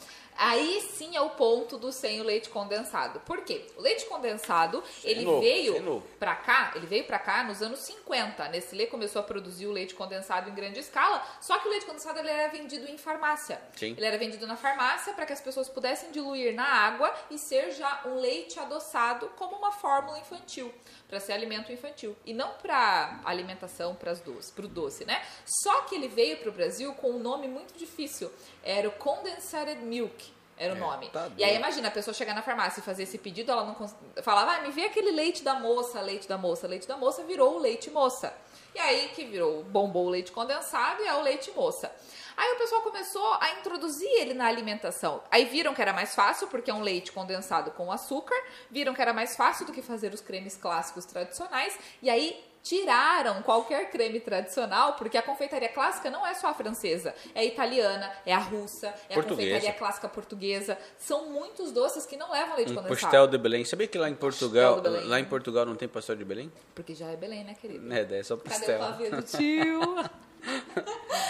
Aí 0.44 0.82
sim 0.82 1.16
é 1.16 1.22
o 1.22 1.30
ponto 1.30 1.78
do 1.78 1.92
sem 1.92 2.20
o 2.20 2.24
leite 2.24 2.50
condensado. 2.50 3.20
Por 3.20 3.42
quê? 3.42 3.68
O 3.78 3.82
leite 3.82 4.08
condensado, 4.08 4.84
ele 5.04 5.24
novo, 5.24 5.40
veio 5.40 5.74
sem 5.74 6.02
pra 6.18 6.36
cá, 6.36 6.72
ele 6.74 6.88
veio 6.88 7.04
pra 7.04 7.20
cá 7.20 7.44
nos 7.44 7.62
anos 7.62 7.82
50. 7.82 8.44
A 8.44 8.50
Nestlé 8.50 8.88
começou 8.88 9.20
a 9.20 9.24
produzir 9.24 9.68
o 9.68 9.72
leite 9.72 9.94
condensado 9.94 10.50
em 10.50 10.56
grande 10.56 10.80
escala, 10.80 11.24
só 11.40 11.60
que 11.60 11.68
o 11.68 11.70
leite 11.70 11.86
condensado 11.86 12.18
ele 12.18 12.30
era 12.30 12.50
vendido 12.50 12.90
em 12.90 12.98
farmácia. 12.98 13.62
Sim. 13.76 13.94
Ele 13.96 14.04
era 14.04 14.18
vendido 14.18 14.48
na 14.48 14.58
farmácia 14.58 15.14
para 15.14 15.28
que 15.28 15.34
as 15.34 15.40
pessoas 15.40 15.70
pudessem 15.70 16.10
diluir 16.10 16.56
na 16.56 16.66
água 16.66 17.14
e 17.30 17.38
ser 17.38 17.70
já 17.70 18.02
um 18.08 18.16
leite 18.16 18.60
adoçado 18.60 19.30
como 19.38 19.56
uma 19.56 19.72
fórmula 19.72 20.18
infantil, 20.18 20.74
para 21.08 21.20
ser 21.20 21.34
alimento 21.34 21.72
infantil 21.72 22.18
e 22.26 22.34
não 22.34 22.54
para 22.54 23.20
alimentação 23.26 23.94
para 23.94 24.14
doces, 24.14 24.50
para 24.50 24.66
o 24.66 24.68
doce, 24.68 25.06
né? 25.06 25.24
Só 25.46 25.82
que 25.82 25.94
ele 25.94 26.08
veio 26.08 26.38
para 26.38 26.50
o 26.50 26.52
Brasil 26.52 26.96
com 26.96 27.12
um 27.12 27.20
nome 27.20 27.48
muito 27.48 27.78
difícil. 27.78 28.32
Era 28.64 28.90
o 28.90 28.92
condensed 28.94 29.78
milk. 29.84 30.31
Era 30.62 30.74
o 30.74 30.78
É, 30.78 30.80
nome. 30.80 31.10
tá 31.10 31.28
e 31.36 31.44
aí 31.44 31.56
imagina 31.56 31.88
a 31.88 31.92
pessoa 31.92 32.14
chegar 32.14 32.36
na 32.36 32.44
farmácia 32.44 32.82
e 32.82 32.84
fazer 32.84 33.04
esse 33.04 33.18
pedido, 33.18 33.52
ela 33.52 33.66
não 33.66 33.74
cons... 33.74 33.96
falava, 34.22 34.52
ah, 34.52 34.62
me 34.62 34.70
vê 34.70 34.86
aquele 34.86 35.10
leite 35.12 35.44
da 35.44 35.56
moça, 35.56 36.00
leite 36.02 36.28
da 36.28 36.38
moça, 36.38 36.68
leite 36.68 36.88
da 36.88 36.96
moça, 36.96 37.24
virou 37.24 37.56
o 37.56 37.58
leite 37.58 37.90
moça. 37.90 38.32
E 38.76 38.80
aí 38.80 39.10
que 39.10 39.26
virou, 39.26 39.64
bombou 39.64 40.06
o 40.06 40.10
leite 40.10 40.32
condensado 40.32 41.02
e 41.02 41.08
é 41.08 41.14
o 41.16 41.22
leite 41.22 41.52
moça. 41.52 41.92
Aí 42.38 42.54
o 42.54 42.58
pessoal 42.58 42.82
começou 42.84 43.34
a 43.42 43.52
introduzir 43.60 44.08
ele 44.20 44.34
na 44.36 44.46
alimentação. 44.48 45.22
Aí 45.32 45.46
viram 45.46 45.74
que 45.74 45.82
era 45.82 45.92
mais 45.94 46.14
fácil, 46.16 46.48
porque 46.48 46.70
é 46.70 46.74
um 46.74 46.82
leite 46.82 47.12
condensado 47.12 47.72
com 47.72 47.92
açúcar, 47.92 48.36
viram 48.70 48.94
que 48.94 49.02
era 49.02 49.14
mais 49.14 49.36
fácil 49.36 49.66
do 49.66 49.74
que 49.74 49.82
fazer 49.82 50.14
os 50.14 50.22
cremes 50.22 50.56
clássicos 50.56 51.06
tradicionais, 51.06 51.78
e 52.02 52.10
aí 52.10 52.40
tiraram 52.64 53.42
qualquer 53.42 53.90
creme 53.92 54.20
tradicional, 54.20 54.94
porque 54.94 55.18
a 55.18 55.22
confeitaria 55.22 55.70
clássica 55.70 56.10
não 56.10 56.26
é 56.26 56.34
só 56.34 56.48
a 56.50 56.54
francesa, 56.54 57.14
é 57.34 57.42
a 57.42 57.44
italiana, 57.46 58.12
é 58.26 58.34
a 58.34 58.38
russa, 58.38 58.88
é 59.10 59.14
a 59.14 59.16
Portuguesa. 59.16 59.26
confeitaria 59.50 59.74
clássica 59.74 60.08
portuguesa. 60.10 60.78
São 60.98 61.30
muitos 61.32 61.72
doces 61.72 62.06
que 62.06 62.16
não 62.18 62.32
levam 62.32 62.56
leite 62.56 62.72
Um 62.72 62.76
condensado. 62.76 63.02
pastel 63.02 63.28
de 63.28 63.38
Belém. 63.38 63.66
Sabia 63.66 63.88
que 63.88 63.98
lá 63.98 64.10
em 64.10 64.16
Portugal, 64.16 64.82
lá 65.06 65.20
em 65.20 65.26
Portugal 65.26 65.66
não 65.66 65.76
tem 65.76 65.88
pastel 65.88 66.16
de 66.16 66.24
Belém? 66.26 66.52
Porque 66.76 66.94
já 66.94 67.08
é 67.08 67.16
Belém, 67.16 67.44
né, 67.44 67.56
querido? 67.60 67.92
É, 67.94 68.06
daí 68.06 68.20
é 68.20 68.24
só 68.24 68.38
Cadê 68.38 68.50
pastel. 68.50 68.78
o 68.78 68.80
pavê 68.80 69.10
do 69.10 69.22
tio? 69.24 69.96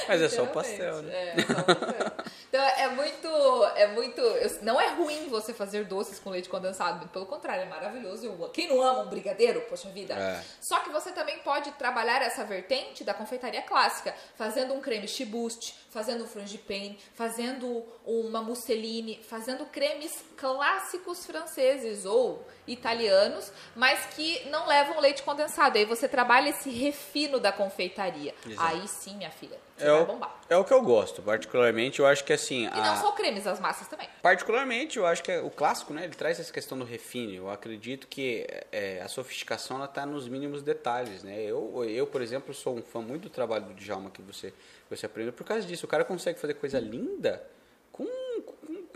Mas 0.08 0.22
é 0.22 0.30
só 0.30 0.44
o 0.44 0.48
pastel, 0.48 1.02
né? 1.02 1.34
É, 1.38 1.42
só 1.42 1.54
o 1.62 1.66
pastel. 1.66 2.11
Então 2.52 2.62
é 2.62 2.90
muito, 2.90 3.28
é 3.78 3.88
muito, 3.88 4.22
não 4.62 4.80
é 4.80 4.90
ruim 4.90 5.30
você 5.30 5.54
fazer 5.54 5.86
doces 5.86 6.20
com 6.20 6.30
leite 6.30 6.50
condensado, 6.50 7.08
pelo 7.08 7.26
contrário, 7.26 7.64
é 7.64 7.66
maravilhoso. 7.66 8.26
Eu, 8.26 8.50
quem 8.50 8.68
não 8.68 8.82
ama 8.82 9.04
um 9.04 9.08
brigadeiro, 9.08 9.62
poxa 9.70 9.90
vida. 9.90 10.14
É. 10.14 10.44
Só 10.60 10.80
que 10.80 10.90
você 10.90 11.14
também 11.14 11.40
pode 11.40 11.72
trabalhar 11.72 12.22
essa 12.22 12.44
vertente 12.44 13.06
da 13.06 13.14
confeitaria 13.14 13.62
clássica, 13.62 14.14
fazendo 14.36 14.74
um 14.74 14.82
creme 14.82 15.08
chibust, 15.08 15.74
fazendo 15.90 16.26
um 16.26 16.28
frangipane, 16.28 17.00
fazendo 17.16 17.86
uma 18.06 18.42
musseline, 18.42 19.24
fazendo 19.24 19.66
cremes 19.68 20.12
clássicos 20.36 21.26
franceses 21.26 22.04
ou 22.04 22.46
italianos, 22.68 23.50
mas 23.78 24.08
que 24.08 24.44
não 24.50 24.68
levam 24.68 25.00
leite 25.00 25.24
condensado. 25.24 25.78
Aí 25.78 25.86
você 25.86 26.06
trabalha 26.06 26.50
esse 26.50 26.70
refino 26.70 27.40
da 27.40 27.54
confeitaria. 27.54 28.36
Exato. 28.46 28.76
Aí 28.76 28.88
sim, 28.90 29.16
minha 29.16 29.32
filha, 29.32 29.58
você 29.82 29.88
É 29.88 29.92
vai 29.92 30.02
o, 30.02 30.06
bombar. 30.06 30.40
é 30.50 30.58
o 30.58 30.64
que 30.64 30.74
eu 30.74 30.82
gosto, 30.82 31.22
particularmente. 31.22 32.00
Eu 32.00 32.06
acho 32.08 32.24
que 32.24 32.32
assim. 32.34 32.64
E 32.64 32.68
a- 32.68 32.76
não 32.96 32.96
só 32.98 33.12
cremes, 33.12 33.46
as 33.48 33.60
massas 33.60 33.88
também. 33.88 34.08
Particularmente, 34.22 34.98
eu 34.98 35.06
acho 35.06 35.22
que 35.24 35.32
é- 35.32 35.42
o 35.42 35.50
clássico, 35.50 35.94
né, 35.94 36.04
ele 36.04 36.14
traz 36.16 36.40
essa 36.40 36.52
questão 36.54 36.78
do 36.78 36.86
refine. 36.86 37.36
Eu 37.36 37.50
acredito 37.50 38.08
que 38.08 38.46
é, 38.72 39.02
a 39.02 39.08
sofisticação 39.08 39.78
ela 39.78 39.86
está 39.86 40.06
nos 40.06 40.28
mínimos 40.28 40.62
detalhes, 40.62 41.24
né? 41.24 41.42
Eu, 41.42 41.84
eu, 41.86 42.08
por 42.08 42.22
exemplo, 42.22 42.54
sou 42.54 42.78
um 42.78 42.82
fã 42.82 43.02
muito 43.02 43.24
do 43.24 43.30
trabalho 43.30 43.66
do 43.66 43.74
Djalma 43.74 44.10
que 44.10 44.22
você, 44.22 44.54
você 44.90 45.06
aprendeu 45.06 45.34
por 45.34 45.44
causa 45.44 45.66
disso. 45.68 45.86
O 45.86 45.90
cara 45.90 46.04
consegue 46.06 46.40
fazer 46.40 46.54
coisa 46.56 46.80
linda 46.80 47.42
com- 47.92 48.08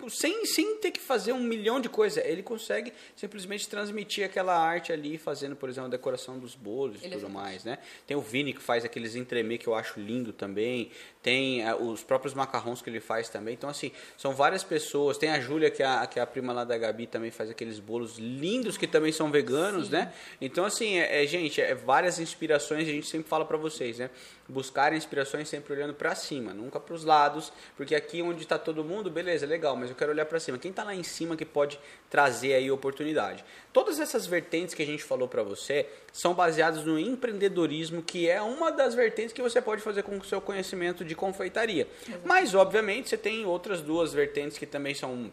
sem, 0.10 0.46
sem 0.46 0.78
ter 0.78 0.92
que 0.92 1.00
fazer 1.00 1.34
um 1.34 1.40
milhão 1.40 1.80
de 1.80 1.90
coisas. 1.90 2.24
Ele 2.24 2.44
consegue 2.44 2.94
simplesmente 3.16 3.68
transmitir 3.68 4.26
aquela 4.26 4.58
arte 4.58 4.92
ali, 4.92 5.18
fazendo, 5.18 5.56
por 5.56 5.70
exemplo, 5.70 5.88
a 5.88 5.92
decoração 5.92 6.38
dos 6.38 6.56
bolos 6.56 7.02
e 7.04 7.08
é 7.08 7.10
tudo 7.10 7.30
mais, 7.30 7.64
né? 7.64 7.78
Tem 8.06 8.16
o 8.16 8.22
Vini 8.22 8.54
que 8.54 8.62
faz 8.62 8.86
aqueles 8.86 9.16
entremê 9.16 9.58
que 9.58 9.68
eu 9.68 9.76
acho 9.76 10.00
lindo 10.00 10.32
também. 10.32 10.92
Tem 11.22 11.68
ah, 11.68 11.76
os 11.76 12.04
próprios 12.04 12.34
macarrons 12.34 12.82
que 12.82 12.90
ele 12.90 13.00
faz 13.00 13.30
também. 13.30 13.56
Então, 13.56 13.70
assim, 13.70 13.92
são 14.18 14.34
várias 14.34 14.64
pessoas. 14.64 15.18
Tem 15.18 15.30
a 15.30 15.40
Júlia, 15.40 15.72
que 15.72 15.82
é 15.82 15.86
a, 15.86 16.06
que 16.06 16.20
é 16.20 16.22
a 16.22 16.28
prima 16.28 16.54
lá 16.54 16.64
da 16.64 16.78
Gabi, 16.78 17.08
também 17.08 17.32
faz 17.32 17.50
aqueles 17.50 17.80
bolos 17.80 18.18
lindos 18.20 18.78
que 18.78 18.86
também 18.86 19.12
são 19.12 19.32
veganos, 19.32 19.90
né? 19.90 20.14
Então, 20.40 20.66
assim, 20.66 21.00
é, 21.00 21.24
é, 21.24 21.28
gente, 21.28 21.60
é 21.60 21.74
várias 21.74 22.20
inspirações. 22.20 22.88
A 22.88 22.92
gente 22.92 23.08
sempre 23.08 23.28
fala 23.28 23.44
pra 23.44 23.58
vocês, 23.58 23.98
né? 23.98 24.10
Buscar 24.48 24.94
inspirações 24.94 25.50
sempre 25.50 25.74
olhando 25.74 25.96
pra 25.96 26.14
cima, 26.14 26.54
nunca 26.54 26.80
pros 26.80 27.04
lados. 27.04 27.52
Porque 27.76 27.96
aqui 27.96 28.22
onde 28.22 28.46
tá 28.46 28.60
todo 28.60 28.84
mundo, 28.84 29.10
beleza, 29.10 29.46
legal, 29.46 29.76
mas 29.76 29.90
eu 29.96 29.98
quero 29.98 30.12
olhar 30.12 30.26
pra 30.26 30.40
cima. 30.40 30.58
Quem 30.58 30.72
tá 30.72 30.84
lá 30.84 30.94
em 30.94 31.04
cima 31.04 31.36
que 31.36 31.46
pode 31.46 31.80
trazer 32.10 32.54
aí 32.54 32.70
oportunidade? 32.70 33.44
Todas 33.74 34.00
essas 34.00 34.28
vertentes 34.28 34.76
que 34.76 34.84
a 34.84 34.86
gente 34.86 35.04
falou 35.04 35.28
pra 35.28 35.42
você 35.42 35.88
são 36.12 36.34
baseadas 36.34 36.84
no 36.84 37.00
empreendedorismo, 37.00 38.04
que 38.04 38.30
é 38.30 38.42
uma 38.42 38.72
das 38.72 38.94
vertentes 38.94 39.34
que 39.34 39.42
você 39.42 39.62
pode 39.62 39.82
fazer 39.82 40.04
com 40.04 40.18
o 40.18 40.24
seu 40.24 40.42
conhecimento 40.42 41.04
de 41.04 41.16
confeitaria. 41.16 41.88
Mas, 42.24 42.54
obviamente, 42.54 43.10
você 43.10 43.18
tem 43.18 43.46
outras 43.46 43.82
duas 43.82 44.14
vertentes 44.14 44.58
que 44.58 44.66
também 44.66 44.94
são 44.94 45.32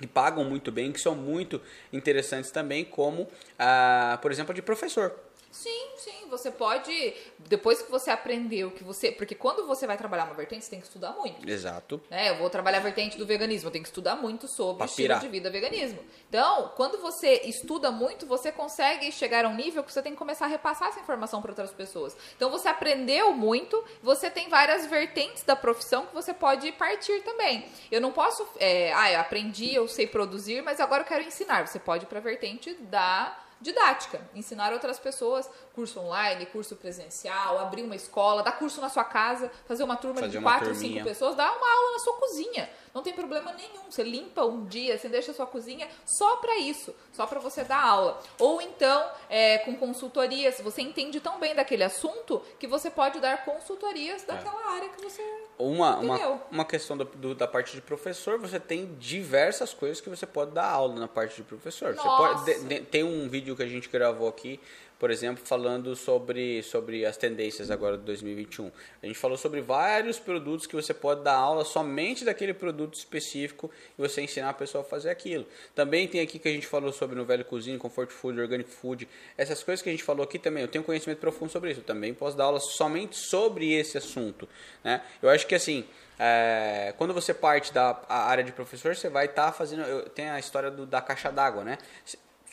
que 0.00 0.06
pagam 0.06 0.44
muito 0.44 0.70
bem, 0.70 0.92
que 0.92 1.00
são 1.00 1.16
muito 1.16 1.60
interessantes 1.92 2.52
também, 2.52 2.84
como, 2.84 3.28
ah, 3.58 4.16
por 4.22 4.30
exemplo, 4.30 4.52
a 4.52 4.54
de 4.54 4.62
professor. 4.62 5.12
Sim, 5.50 5.88
sim, 5.96 6.28
você 6.28 6.50
pode, 6.50 7.14
depois 7.40 7.80
que 7.80 7.90
você 7.90 8.10
aprendeu 8.10 8.70
que 8.70 8.84
você, 8.84 9.10
porque 9.10 9.34
quando 9.34 9.66
você 9.66 9.86
vai 9.86 9.96
trabalhar 9.96 10.24
uma 10.24 10.34
vertente, 10.34 10.64
você 10.64 10.70
tem 10.70 10.80
que 10.80 10.86
estudar 10.86 11.12
muito. 11.12 11.48
Exato. 11.48 12.00
né? 12.10 12.30
Eu 12.30 12.36
vou 12.36 12.50
trabalhar 12.50 12.78
a 12.78 12.82
vertente 12.82 13.16
do 13.16 13.26
veganismo, 13.26 13.68
eu 13.68 13.72
tenho 13.72 13.82
que 13.82 13.88
estudar 13.88 14.16
muito 14.16 14.46
sobre 14.46 14.78
Pra 14.78 14.86
estilo 14.86 15.18
de 15.18 15.28
vida 15.28 15.50
veganismo. 15.50 15.98
Então, 16.28 16.72
quando 16.76 17.00
você 17.00 17.42
estuda 17.44 17.90
muito, 17.90 18.26
você 18.26 18.52
consegue 18.52 19.10
chegar 19.10 19.44
a 19.44 19.48
um 19.48 19.54
nível 19.54 19.82
que 19.82 19.92
você 19.92 20.02
tem 20.02 20.12
que 20.12 20.18
começar 20.18 20.44
a 20.44 20.48
repassar 20.48 20.88
essa 20.88 21.00
informação 21.00 21.40
para 21.40 21.50
outras 21.50 21.72
pessoas. 21.72 22.16
Então, 22.36 22.50
você 22.50 22.68
aprendeu 22.68 23.32
muito, 23.32 23.82
você 24.02 24.30
tem 24.30 24.48
várias 24.48 24.86
vertentes 24.86 25.42
da 25.44 25.56
profissão 25.56 26.06
que 26.06 26.14
você 26.14 26.34
pode 26.34 26.70
partir 26.72 27.22
também. 27.22 27.66
Eu 27.90 28.00
não 28.00 28.12
posso, 28.12 28.46
é, 28.60 28.92
ah, 28.92 29.10
eu 29.12 29.20
aprendi, 29.20 29.74
eu 29.74 29.88
sei 29.88 30.06
produzir, 30.06 30.62
mas 30.62 30.78
agora 30.78 31.02
eu 31.02 31.06
quero 31.06 31.24
ensinar. 31.24 31.66
Você 31.66 31.78
pode 31.78 32.04
ir 32.04 32.06
para 32.06 32.18
a 32.18 32.22
vertente 32.22 32.74
da 32.74 33.47
didática, 33.60 34.20
ensinar 34.34 34.72
outras 34.72 34.98
pessoas, 34.98 35.48
curso 35.74 36.00
online, 36.00 36.46
curso 36.46 36.76
presencial, 36.76 37.58
abrir 37.58 37.82
uma 37.82 37.96
escola, 37.96 38.42
dar 38.42 38.52
curso 38.52 38.80
na 38.80 38.88
sua 38.88 39.04
casa, 39.04 39.50
fazer 39.66 39.82
uma 39.82 39.96
turma 39.96 40.20
Fazer 40.20 40.38
de 40.38 40.42
quatro, 40.42 40.74
cinco 40.74 41.04
pessoas, 41.04 41.34
dar 41.34 41.50
uma 41.50 41.76
aula 41.76 41.92
na 41.92 41.98
sua 41.98 42.14
cozinha. 42.14 42.70
Não 42.98 43.04
tem 43.04 43.12
problema 43.12 43.52
nenhum. 43.52 43.88
Você 43.88 44.02
limpa 44.02 44.44
um 44.44 44.64
dia, 44.64 44.98
você 44.98 45.08
deixa 45.08 45.30
a 45.30 45.34
sua 45.34 45.46
cozinha 45.46 45.86
só 46.04 46.36
para 46.38 46.58
isso, 46.58 46.92
só 47.12 47.28
para 47.28 47.38
você 47.38 47.62
dar 47.62 47.80
aula. 47.80 48.20
Ou 48.40 48.60
então, 48.60 49.08
é, 49.30 49.58
com 49.58 49.76
consultorias, 49.76 50.60
você 50.60 50.82
entende 50.82 51.20
tão 51.20 51.38
bem 51.38 51.54
daquele 51.54 51.84
assunto 51.84 52.42
que 52.58 52.66
você 52.66 52.90
pode 52.90 53.20
dar 53.20 53.44
consultorias 53.44 54.24
daquela 54.24 54.72
área 54.74 54.88
que 54.88 55.00
você. 55.00 55.22
Uma, 55.56 55.96
uma, 55.98 56.14
Entendeu? 56.16 56.40
uma 56.50 56.64
questão 56.64 56.96
do- 56.96 57.04
do- 57.04 57.34
da 57.36 57.46
parte 57.46 57.72
de 57.76 57.80
professor, 57.80 58.36
você 58.36 58.58
tem 58.58 58.94
diversas 58.98 59.72
coisas 59.72 60.00
que 60.00 60.10
você 60.10 60.26
pode 60.26 60.50
dar 60.50 60.68
aula 60.68 60.96
na 60.96 61.06
parte 61.08 61.36
de 61.36 61.42
professor. 61.44 61.94
Você 61.94 62.04
Nossa. 62.04 62.34
pode, 62.42 62.44
de- 62.44 62.64
de- 62.64 62.80
tem 62.80 63.04
um 63.04 63.28
vídeo 63.28 63.54
que 63.54 63.62
a 63.62 63.66
gente 63.68 63.88
gravou 63.88 64.28
aqui, 64.28 64.58
por 64.98 65.10
exemplo, 65.10 65.44
falando 65.46 65.94
sobre, 65.94 66.62
sobre 66.62 67.06
as 67.06 67.16
tendências 67.16 67.70
agora 67.70 67.96
de 67.96 68.04
2021. 68.04 68.70
A 69.02 69.06
gente 69.06 69.18
falou 69.18 69.36
sobre 69.36 69.60
vários 69.60 70.18
produtos 70.18 70.66
que 70.66 70.74
você 70.74 70.92
pode 70.92 71.22
dar 71.22 71.34
aula 71.36 71.64
somente 71.64 72.24
daquele 72.24 72.52
produto 72.52 72.94
específico 72.94 73.70
e 73.96 74.02
você 74.02 74.20
ensinar 74.22 74.50
a 74.50 74.54
pessoa 74.54 74.82
a 74.82 74.84
fazer 74.84 75.10
aquilo. 75.10 75.46
Também 75.74 76.08
tem 76.08 76.20
aqui 76.20 76.38
que 76.38 76.48
a 76.48 76.52
gente 76.52 76.66
falou 76.66 76.92
sobre 76.92 77.14
no 77.16 77.24
Velho 77.24 77.44
Cozinha, 77.44 77.78
Comfort 77.78 78.10
Food, 78.10 78.40
Organic 78.40 78.68
Food. 78.70 79.08
Essas 79.36 79.62
coisas 79.62 79.82
que 79.82 79.88
a 79.88 79.92
gente 79.92 80.02
falou 80.02 80.24
aqui 80.24 80.38
também, 80.38 80.62
eu 80.62 80.68
tenho 80.68 80.82
conhecimento 80.82 81.18
profundo 81.20 81.50
sobre 81.52 81.70
isso. 81.70 81.80
Eu 81.80 81.84
também 81.84 82.12
posso 82.12 82.36
dar 82.36 82.44
aula 82.44 82.58
somente 82.60 83.16
sobre 83.16 83.72
esse 83.72 83.96
assunto. 83.96 84.48
Né? 84.82 85.00
Eu 85.22 85.28
acho 85.30 85.46
que 85.46 85.54
assim, 85.54 85.84
é, 86.18 86.92
quando 86.98 87.14
você 87.14 87.32
parte 87.32 87.72
da 87.72 88.00
área 88.08 88.42
de 88.42 88.50
professor, 88.50 88.96
você 88.96 89.08
vai 89.08 89.26
estar 89.26 89.52
fazendo. 89.52 89.82
eu- 89.82 90.08
tem 90.08 90.28
a 90.28 90.38
história 90.40 90.70
do- 90.70 90.84
da 90.86 91.00
caixa 91.00 91.30
d'água, 91.30 91.62
né? 91.62 91.78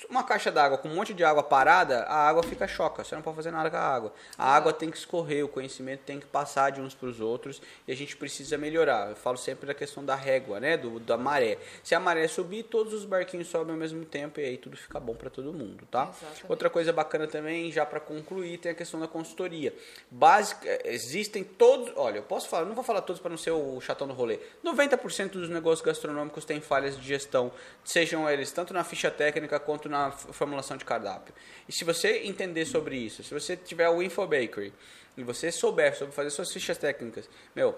Uma 0.09 0.23
caixa 0.23 0.51
d'água 0.51 0.77
com 0.77 0.89
um 0.89 0.95
monte 0.95 1.13
de 1.13 1.23
água 1.23 1.41
parada, 1.41 2.03
a 2.03 2.27
água 2.27 2.43
fica 2.43 2.67
choca. 2.67 3.03
Você 3.03 3.15
não 3.15 3.21
pode 3.21 3.37
fazer 3.37 3.51
nada 3.51 3.69
com 3.69 3.77
a 3.77 3.79
água. 3.79 4.13
A 4.37 4.55
água 4.55 4.73
tem 4.73 4.91
que 4.91 4.97
escorrer, 4.97 5.43
o 5.43 5.47
conhecimento 5.47 6.01
tem 6.01 6.19
que 6.19 6.25
passar 6.25 6.71
de 6.71 6.81
uns 6.81 6.93
para 6.93 7.07
os 7.07 7.19
outros 7.21 7.61
e 7.87 7.91
a 7.91 7.95
gente 7.95 8.15
precisa 8.15 8.57
melhorar. 8.57 9.09
Eu 9.09 9.15
falo 9.15 9.37
sempre 9.37 9.65
da 9.65 9.73
questão 9.73 10.03
da 10.03 10.15
régua, 10.15 10.59
né? 10.59 10.77
Do, 10.77 10.99
da 10.99 11.17
maré. 11.17 11.57
Se 11.83 11.95
a 11.95 11.99
maré 11.99 12.27
subir, 12.27 12.63
todos 12.63 12.93
os 12.93 13.05
barquinhos 13.05 13.47
sobem 13.47 13.73
ao 13.73 13.79
mesmo 13.79 14.03
tempo 14.05 14.39
e 14.39 14.43
aí 14.43 14.57
tudo 14.57 14.75
fica 14.75 14.99
bom 14.99 15.15
para 15.15 15.29
todo 15.29 15.53
mundo, 15.53 15.87
tá? 15.89 16.09
Exatamente. 16.11 16.45
Outra 16.49 16.69
coisa 16.69 16.91
bacana 16.91 17.27
também, 17.27 17.71
já 17.71 17.85
para 17.85 17.99
concluir, 17.99 18.57
tem 18.57 18.71
a 18.71 18.75
questão 18.75 18.99
da 18.99 19.07
consultoria. 19.07 19.73
Básica, 20.11 20.67
existem 20.85 21.43
todos, 21.43 21.93
olha, 21.95 22.17
eu 22.17 22.23
posso 22.23 22.49
falar, 22.49 22.65
não 22.65 22.75
vou 22.75 22.83
falar 22.83 23.01
todos 23.01 23.21
para 23.21 23.29
não 23.29 23.37
ser 23.37 23.51
o 23.51 23.79
chatão 23.79 24.07
do 24.07 24.13
rolê. 24.13 24.39
90% 24.63 25.29
dos 25.31 25.49
negócios 25.49 25.85
gastronômicos 25.85 26.45
têm 26.45 26.59
falhas 26.59 26.97
de 26.97 27.07
gestão, 27.07 27.51
sejam 27.83 28.29
eles 28.29 28.51
tanto 28.51 28.73
na 28.73 28.83
ficha 28.83 29.09
técnica 29.09 29.59
quanto 29.59 29.84
na 29.89 30.11
formulação 30.11 30.77
de 30.77 30.85
cardápio. 30.85 31.33
E 31.67 31.73
se 31.73 31.83
você 31.83 32.23
entender 32.23 32.65
sobre 32.65 32.97
isso, 32.97 33.23
se 33.23 33.33
você 33.33 33.55
tiver 33.55 33.89
o 33.89 34.01
Info 34.01 34.25
Bakery 34.25 34.73
e 35.17 35.23
você 35.23 35.51
souber 35.51 35.95
sobre 35.95 36.13
fazer 36.13 36.29
suas 36.29 36.51
fichas 36.51 36.77
técnicas, 36.77 37.29
meu, 37.55 37.77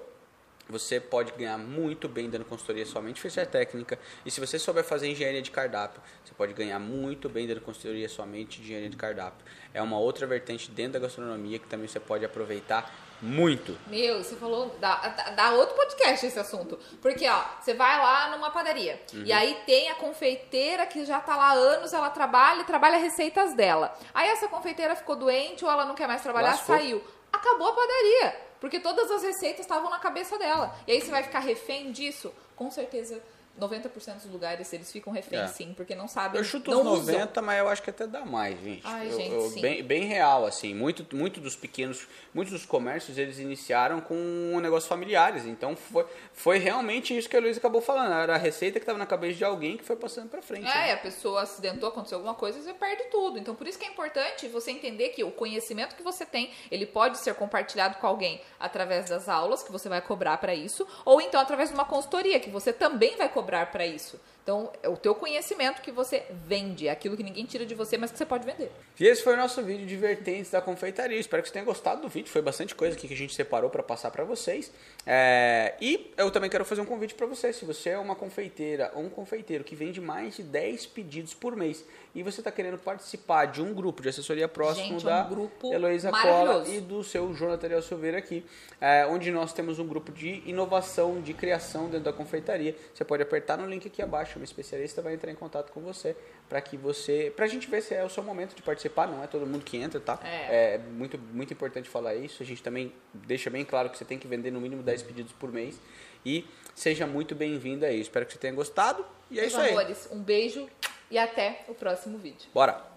você 0.69 0.99
pode 0.99 1.31
ganhar 1.33 1.57
muito 1.57 2.09
bem 2.09 2.29
dando 2.29 2.43
consultoria 2.43 2.85
somente 2.85 3.21
ficha 3.21 3.45
técnica. 3.45 3.97
E 4.25 4.31
se 4.31 4.39
você 4.39 4.59
souber 4.59 4.83
fazer 4.83 5.07
engenharia 5.07 5.41
de 5.41 5.49
cardápio, 5.49 6.01
você 6.23 6.33
pode 6.33 6.53
ganhar 6.53 6.79
muito 6.79 7.29
bem 7.29 7.47
dando 7.47 7.61
consultoria 7.61 8.09
somente 8.09 8.57
de 8.57 8.63
engenharia 8.65 8.89
de 8.89 8.97
cardápio. 8.97 9.45
É 9.73 9.81
uma 9.81 9.97
outra 9.97 10.27
vertente 10.27 10.69
dentro 10.69 10.93
da 10.93 10.99
gastronomia 10.99 11.57
que 11.59 11.67
também 11.67 11.87
você 11.87 11.99
pode 11.99 12.25
aproveitar 12.25 13.06
muito. 13.21 13.77
Meu, 13.87 14.23
você 14.23 14.35
falou. 14.35 14.75
Dá, 14.79 14.95
dá- 15.35 15.51
outro 15.53 15.75
podcast 15.75 16.25
esse 16.25 16.39
assunto. 16.39 16.77
Porque, 17.01 17.27
ó, 17.27 17.43
você 17.59 17.73
vai 17.73 17.97
lá 17.97 18.29
numa 18.29 18.49
padaria. 18.51 19.01
Uhum. 19.13 19.23
E 19.25 19.31
aí 19.33 19.57
tem 19.65 19.89
a 19.89 19.95
confeiteira 19.95 20.85
que 20.85 21.03
já 21.05 21.19
tá 21.19 21.35
lá 21.35 21.49
há 21.49 21.53
anos, 21.53 21.93
ela 21.93 22.09
trabalha 22.09 22.61
e 22.61 22.65
trabalha 22.65 22.97
receitas 22.97 23.53
dela. 23.53 23.97
Aí 24.13 24.29
essa 24.29 24.47
confeiteira 24.47 24.95
ficou 24.95 25.15
doente 25.15 25.65
ou 25.65 25.71
ela 25.71 25.85
não 25.85 25.95
quer 25.95 26.07
mais 26.07 26.21
trabalhar, 26.21 26.51
Lascou. 26.51 26.75
saiu. 26.75 27.03
Acabou 27.31 27.67
a 27.69 27.73
padaria. 27.73 28.47
Porque 28.59 28.79
todas 28.79 29.09
as 29.11 29.21
receitas 29.21 29.61
estavam 29.61 29.89
na 29.89 29.99
cabeça 29.99 30.37
dela. 30.39 30.75
E 30.87 30.91
aí 30.91 31.01
você 31.01 31.11
vai 31.11 31.21
ficar 31.23 31.39
refém 31.39 31.91
disso? 31.91 32.33
Com 32.55 32.71
certeza 32.71 33.21
90% 33.59 34.15
dos 34.23 34.31
lugares 34.31 34.71
eles 34.73 34.91
ficam 34.91 35.11
reféns 35.11 35.41
É. 35.41 35.47
sim, 35.47 35.73
porque 35.75 35.95
não 35.95 36.07
sabem, 36.07 36.39
Eu 36.39 36.43
chuto 36.43 36.69
não 36.71 36.81
usam. 36.93 37.13
90, 37.15 37.41
mas 37.41 37.59
eu 37.59 37.67
acho 37.69 37.81
que 37.81 37.89
até 37.89 38.05
dá 38.05 38.23
mais, 38.25 38.59
gente. 38.61 38.81
Ai, 38.85 39.07
Eu- 39.07 39.17
gente, 39.17 39.33
eu- 39.33 39.49
sim. 39.49 39.61
bem, 39.61 39.83
bem 39.83 40.03
real, 40.05 40.45
assim. 40.45 40.73
Muito, 40.75 41.05
muito 41.15 41.39
dos 41.39 41.55
pequenos, 41.55 42.07
muitos 42.33 42.53
dos 42.53 42.65
comércios, 42.65 43.17
eles 43.17 43.39
iniciaram 43.39 43.99
com 44.01 44.13
um 44.15 44.59
negócios 44.59 44.87
familiares. 44.87 45.45
Então, 45.45 45.75
foi, 45.75 46.05
foi 46.33 46.57
realmente 46.59 47.17
isso 47.17 47.27
que 47.29 47.35
a 47.35 47.39
Luísa 47.39 47.59
acabou 47.59 47.81
falando. 47.81 48.11
Era 48.13 48.35
a 48.35 48.37
receita 48.37 48.79
que 48.79 48.83
estava 48.83 48.97
na 48.99 49.05
cabeça 49.05 49.33
de 49.37 49.43
alguém 49.45 49.77
que 49.77 49.83
foi 49.83 49.95
passando 49.95 50.29
pra 50.29 50.41
frente. 50.41 50.67
É, 50.67 50.73
né? 50.87 50.93
a 50.93 50.97
pessoa 50.97 51.41
acidentou, 51.41 51.89
aconteceu 51.89 52.17
alguma 52.17 52.35
coisa, 52.35 52.61
você 52.61 52.73
perde 52.73 53.05
tudo. 53.05 53.39
Então, 53.39 53.55
por 53.55 53.67
isso 53.67 53.79
que 53.79 53.85
é 53.85 53.89
importante 53.89 54.47
você 54.47 54.71
entender 54.71 55.09
que 55.09 55.23
o 55.23 55.31
conhecimento 55.31 55.95
que 55.95 56.03
você 56.03 56.25
tem, 56.25 56.51
ele 56.69 56.85
pode 56.85 57.17
ser 57.17 57.33
compartilhado 57.35 57.97
com 57.97 58.07
alguém 58.07 58.41
através 58.59 59.09
das 59.09 59.27
aulas, 59.29 59.63
que 59.63 59.71
você 59.71 59.89
vai 59.89 60.01
cobrar 60.01 60.37
para 60.37 60.53
isso, 60.53 60.87
ou 61.05 61.19
então 61.21 61.39
através 61.39 61.69
de 61.69 61.75
uma 61.75 61.85
consultoria, 61.85 62.39
que 62.39 62.49
você 62.49 62.71
também 62.73 63.15
vai 63.15 63.27
cobrar 63.29 63.46
para 63.47 63.85
isso. 63.85 64.19
Então, 64.47 64.71
é 64.81 64.87
o 64.87 64.95
teu 64.95 65.13
conhecimento 65.13 65.81
que 65.81 65.91
você 65.91 66.23
vende, 66.47 66.87
é 66.87 66.91
aquilo 66.91 67.17
que 67.17 67.23
ninguém 67.23 67.43
tira 67.43 67.65
de 67.65 67.75
você, 67.75 67.97
mas 67.97 68.13
que 68.13 68.17
você 68.17 68.25
pode 68.25 68.45
vender. 68.45 68.71
E 68.97 69.05
esse 69.05 69.21
foi 69.21 69.33
o 69.33 69.35
nosso 69.35 69.61
vídeo 69.61 69.85
de 69.85 69.97
vertentes 69.97 70.49
da 70.49 70.61
confeitaria. 70.61 71.19
Espero 71.19 71.43
que 71.43 71.49
vocês 71.49 71.53
tenham 71.53 71.65
gostado 71.65 72.01
do 72.01 72.07
vídeo. 72.07 72.31
Foi 72.31 72.41
bastante 72.41 72.73
coisa 72.73 72.95
aqui 72.95 73.09
que 73.09 73.13
a 73.13 73.17
gente 73.17 73.33
separou 73.33 73.69
para 73.69 73.83
passar 73.83 74.09
para 74.09 74.23
vocês. 74.23 74.71
É, 75.05 75.75
E 75.81 76.13
eu 76.15 76.31
também 76.31 76.49
quero 76.49 76.63
fazer 76.63 76.79
um 76.79 76.85
convite 76.85 77.13
para 77.13 77.27
você. 77.27 77.51
Se 77.51 77.65
você 77.65 77.89
é 77.89 77.99
uma 77.99 78.15
confeiteira 78.15 78.89
ou 78.95 79.03
um 79.03 79.09
confeiteiro 79.09 79.65
que 79.65 79.75
vende 79.75 79.99
mais 79.99 80.37
de 80.37 80.43
10 80.43 80.85
pedidos 80.87 81.33
por 81.33 81.53
mês 81.53 81.83
e 82.15 82.23
você 82.23 82.39
está 82.39 82.49
querendo 82.49 82.77
participar 82.77 83.45
de 83.45 83.61
um 83.61 83.73
grupo 83.73 84.01
de 84.01 84.09
assessoria 84.09 84.47
próximo 84.47 84.99
Gente, 84.99 85.05
é 85.05 85.09
um 85.09 85.11
da 85.11 85.23
grupo 85.23 85.73
Heloísa 85.73 86.09
Cola 86.09 86.67
e 86.67 86.79
do 86.79 87.03
seu 87.03 87.33
Jonathan 87.33 87.67
Ariel 87.67 87.81
Silveira 87.81 88.17
aqui, 88.17 88.45
é, 88.81 89.05
onde 89.05 89.29
nós 89.29 89.53
temos 89.53 89.77
um 89.77 89.85
grupo 89.85 90.11
de 90.11 90.41
inovação, 90.45 91.21
de 91.21 91.33
criação 91.33 91.85
dentro 91.89 92.05
da 92.05 92.13
confeitaria. 92.13 92.75
Você 92.93 93.03
pode 93.03 93.21
apertar 93.21 93.57
no 93.57 93.67
link 93.67 93.85
aqui 93.87 94.01
abaixo, 94.01 94.36
uma 94.37 94.45
especialista 94.45 95.01
vai 95.01 95.13
entrar 95.13 95.31
em 95.31 95.35
contato 95.35 95.71
com 95.71 95.81
você 95.81 96.15
para 96.47 96.61
que 96.61 96.77
você, 96.77 97.31
pra 97.35 97.47
gente 97.47 97.69
ver 97.69 97.81
se 97.81 97.93
é 97.93 98.03
o 98.03 98.09
seu 98.09 98.23
momento 98.23 98.55
de 98.55 98.61
participar, 98.61 99.07
não 99.07 99.23
é 99.23 99.27
todo 99.27 99.45
mundo 99.45 99.63
que 99.63 99.77
entra, 99.77 99.99
tá? 99.99 100.19
É. 100.23 100.75
É 100.75 100.77
muito 100.77 101.17
muito 101.17 101.53
importante 101.53 101.89
falar 101.89 102.15
isso. 102.15 102.41
A 102.41 102.45
gente 102.45 102.63
também 102.63 102.93
deixa 103.13 103.49
bem 103.49 103.65
claro 103.65 103.89
que 103.89 103.97
você 103.97 104.05
tem 104.05 104.17
que 104.17 104.27
vender 104.27 104.51
no 104.51 104.61
mínimo 104.61 104.81
10 104.81 105.03
pedidos 105.03 105.33
por 105.33 105.51
mês 105.51 105.79
e 106.25 106.45
seja 106.73 107.05
muito 107.05 107.35
bem-vindo 107.35 107.85
aí. 107.85 107.99
Espero 107.99 108.25
que 108.25 108.33
você 108.33 108.39
tenha 108.39 108.53
gostado 108.53 109.05
e 109.29 109.37
é 109.37 109.41
Meus 109.41 109.53
isso 109.53 109.61
aí. 109.61 109.71
amores, 109.71 110.09
um 110.11 110.21
beijo 110.21 110.67
e 111.11 111.17
até 111.17 111.63
o 111.67 111.73
próximo 111.73 112.17
vídeo. 112.17 112.49
Bora. 112.53 112.95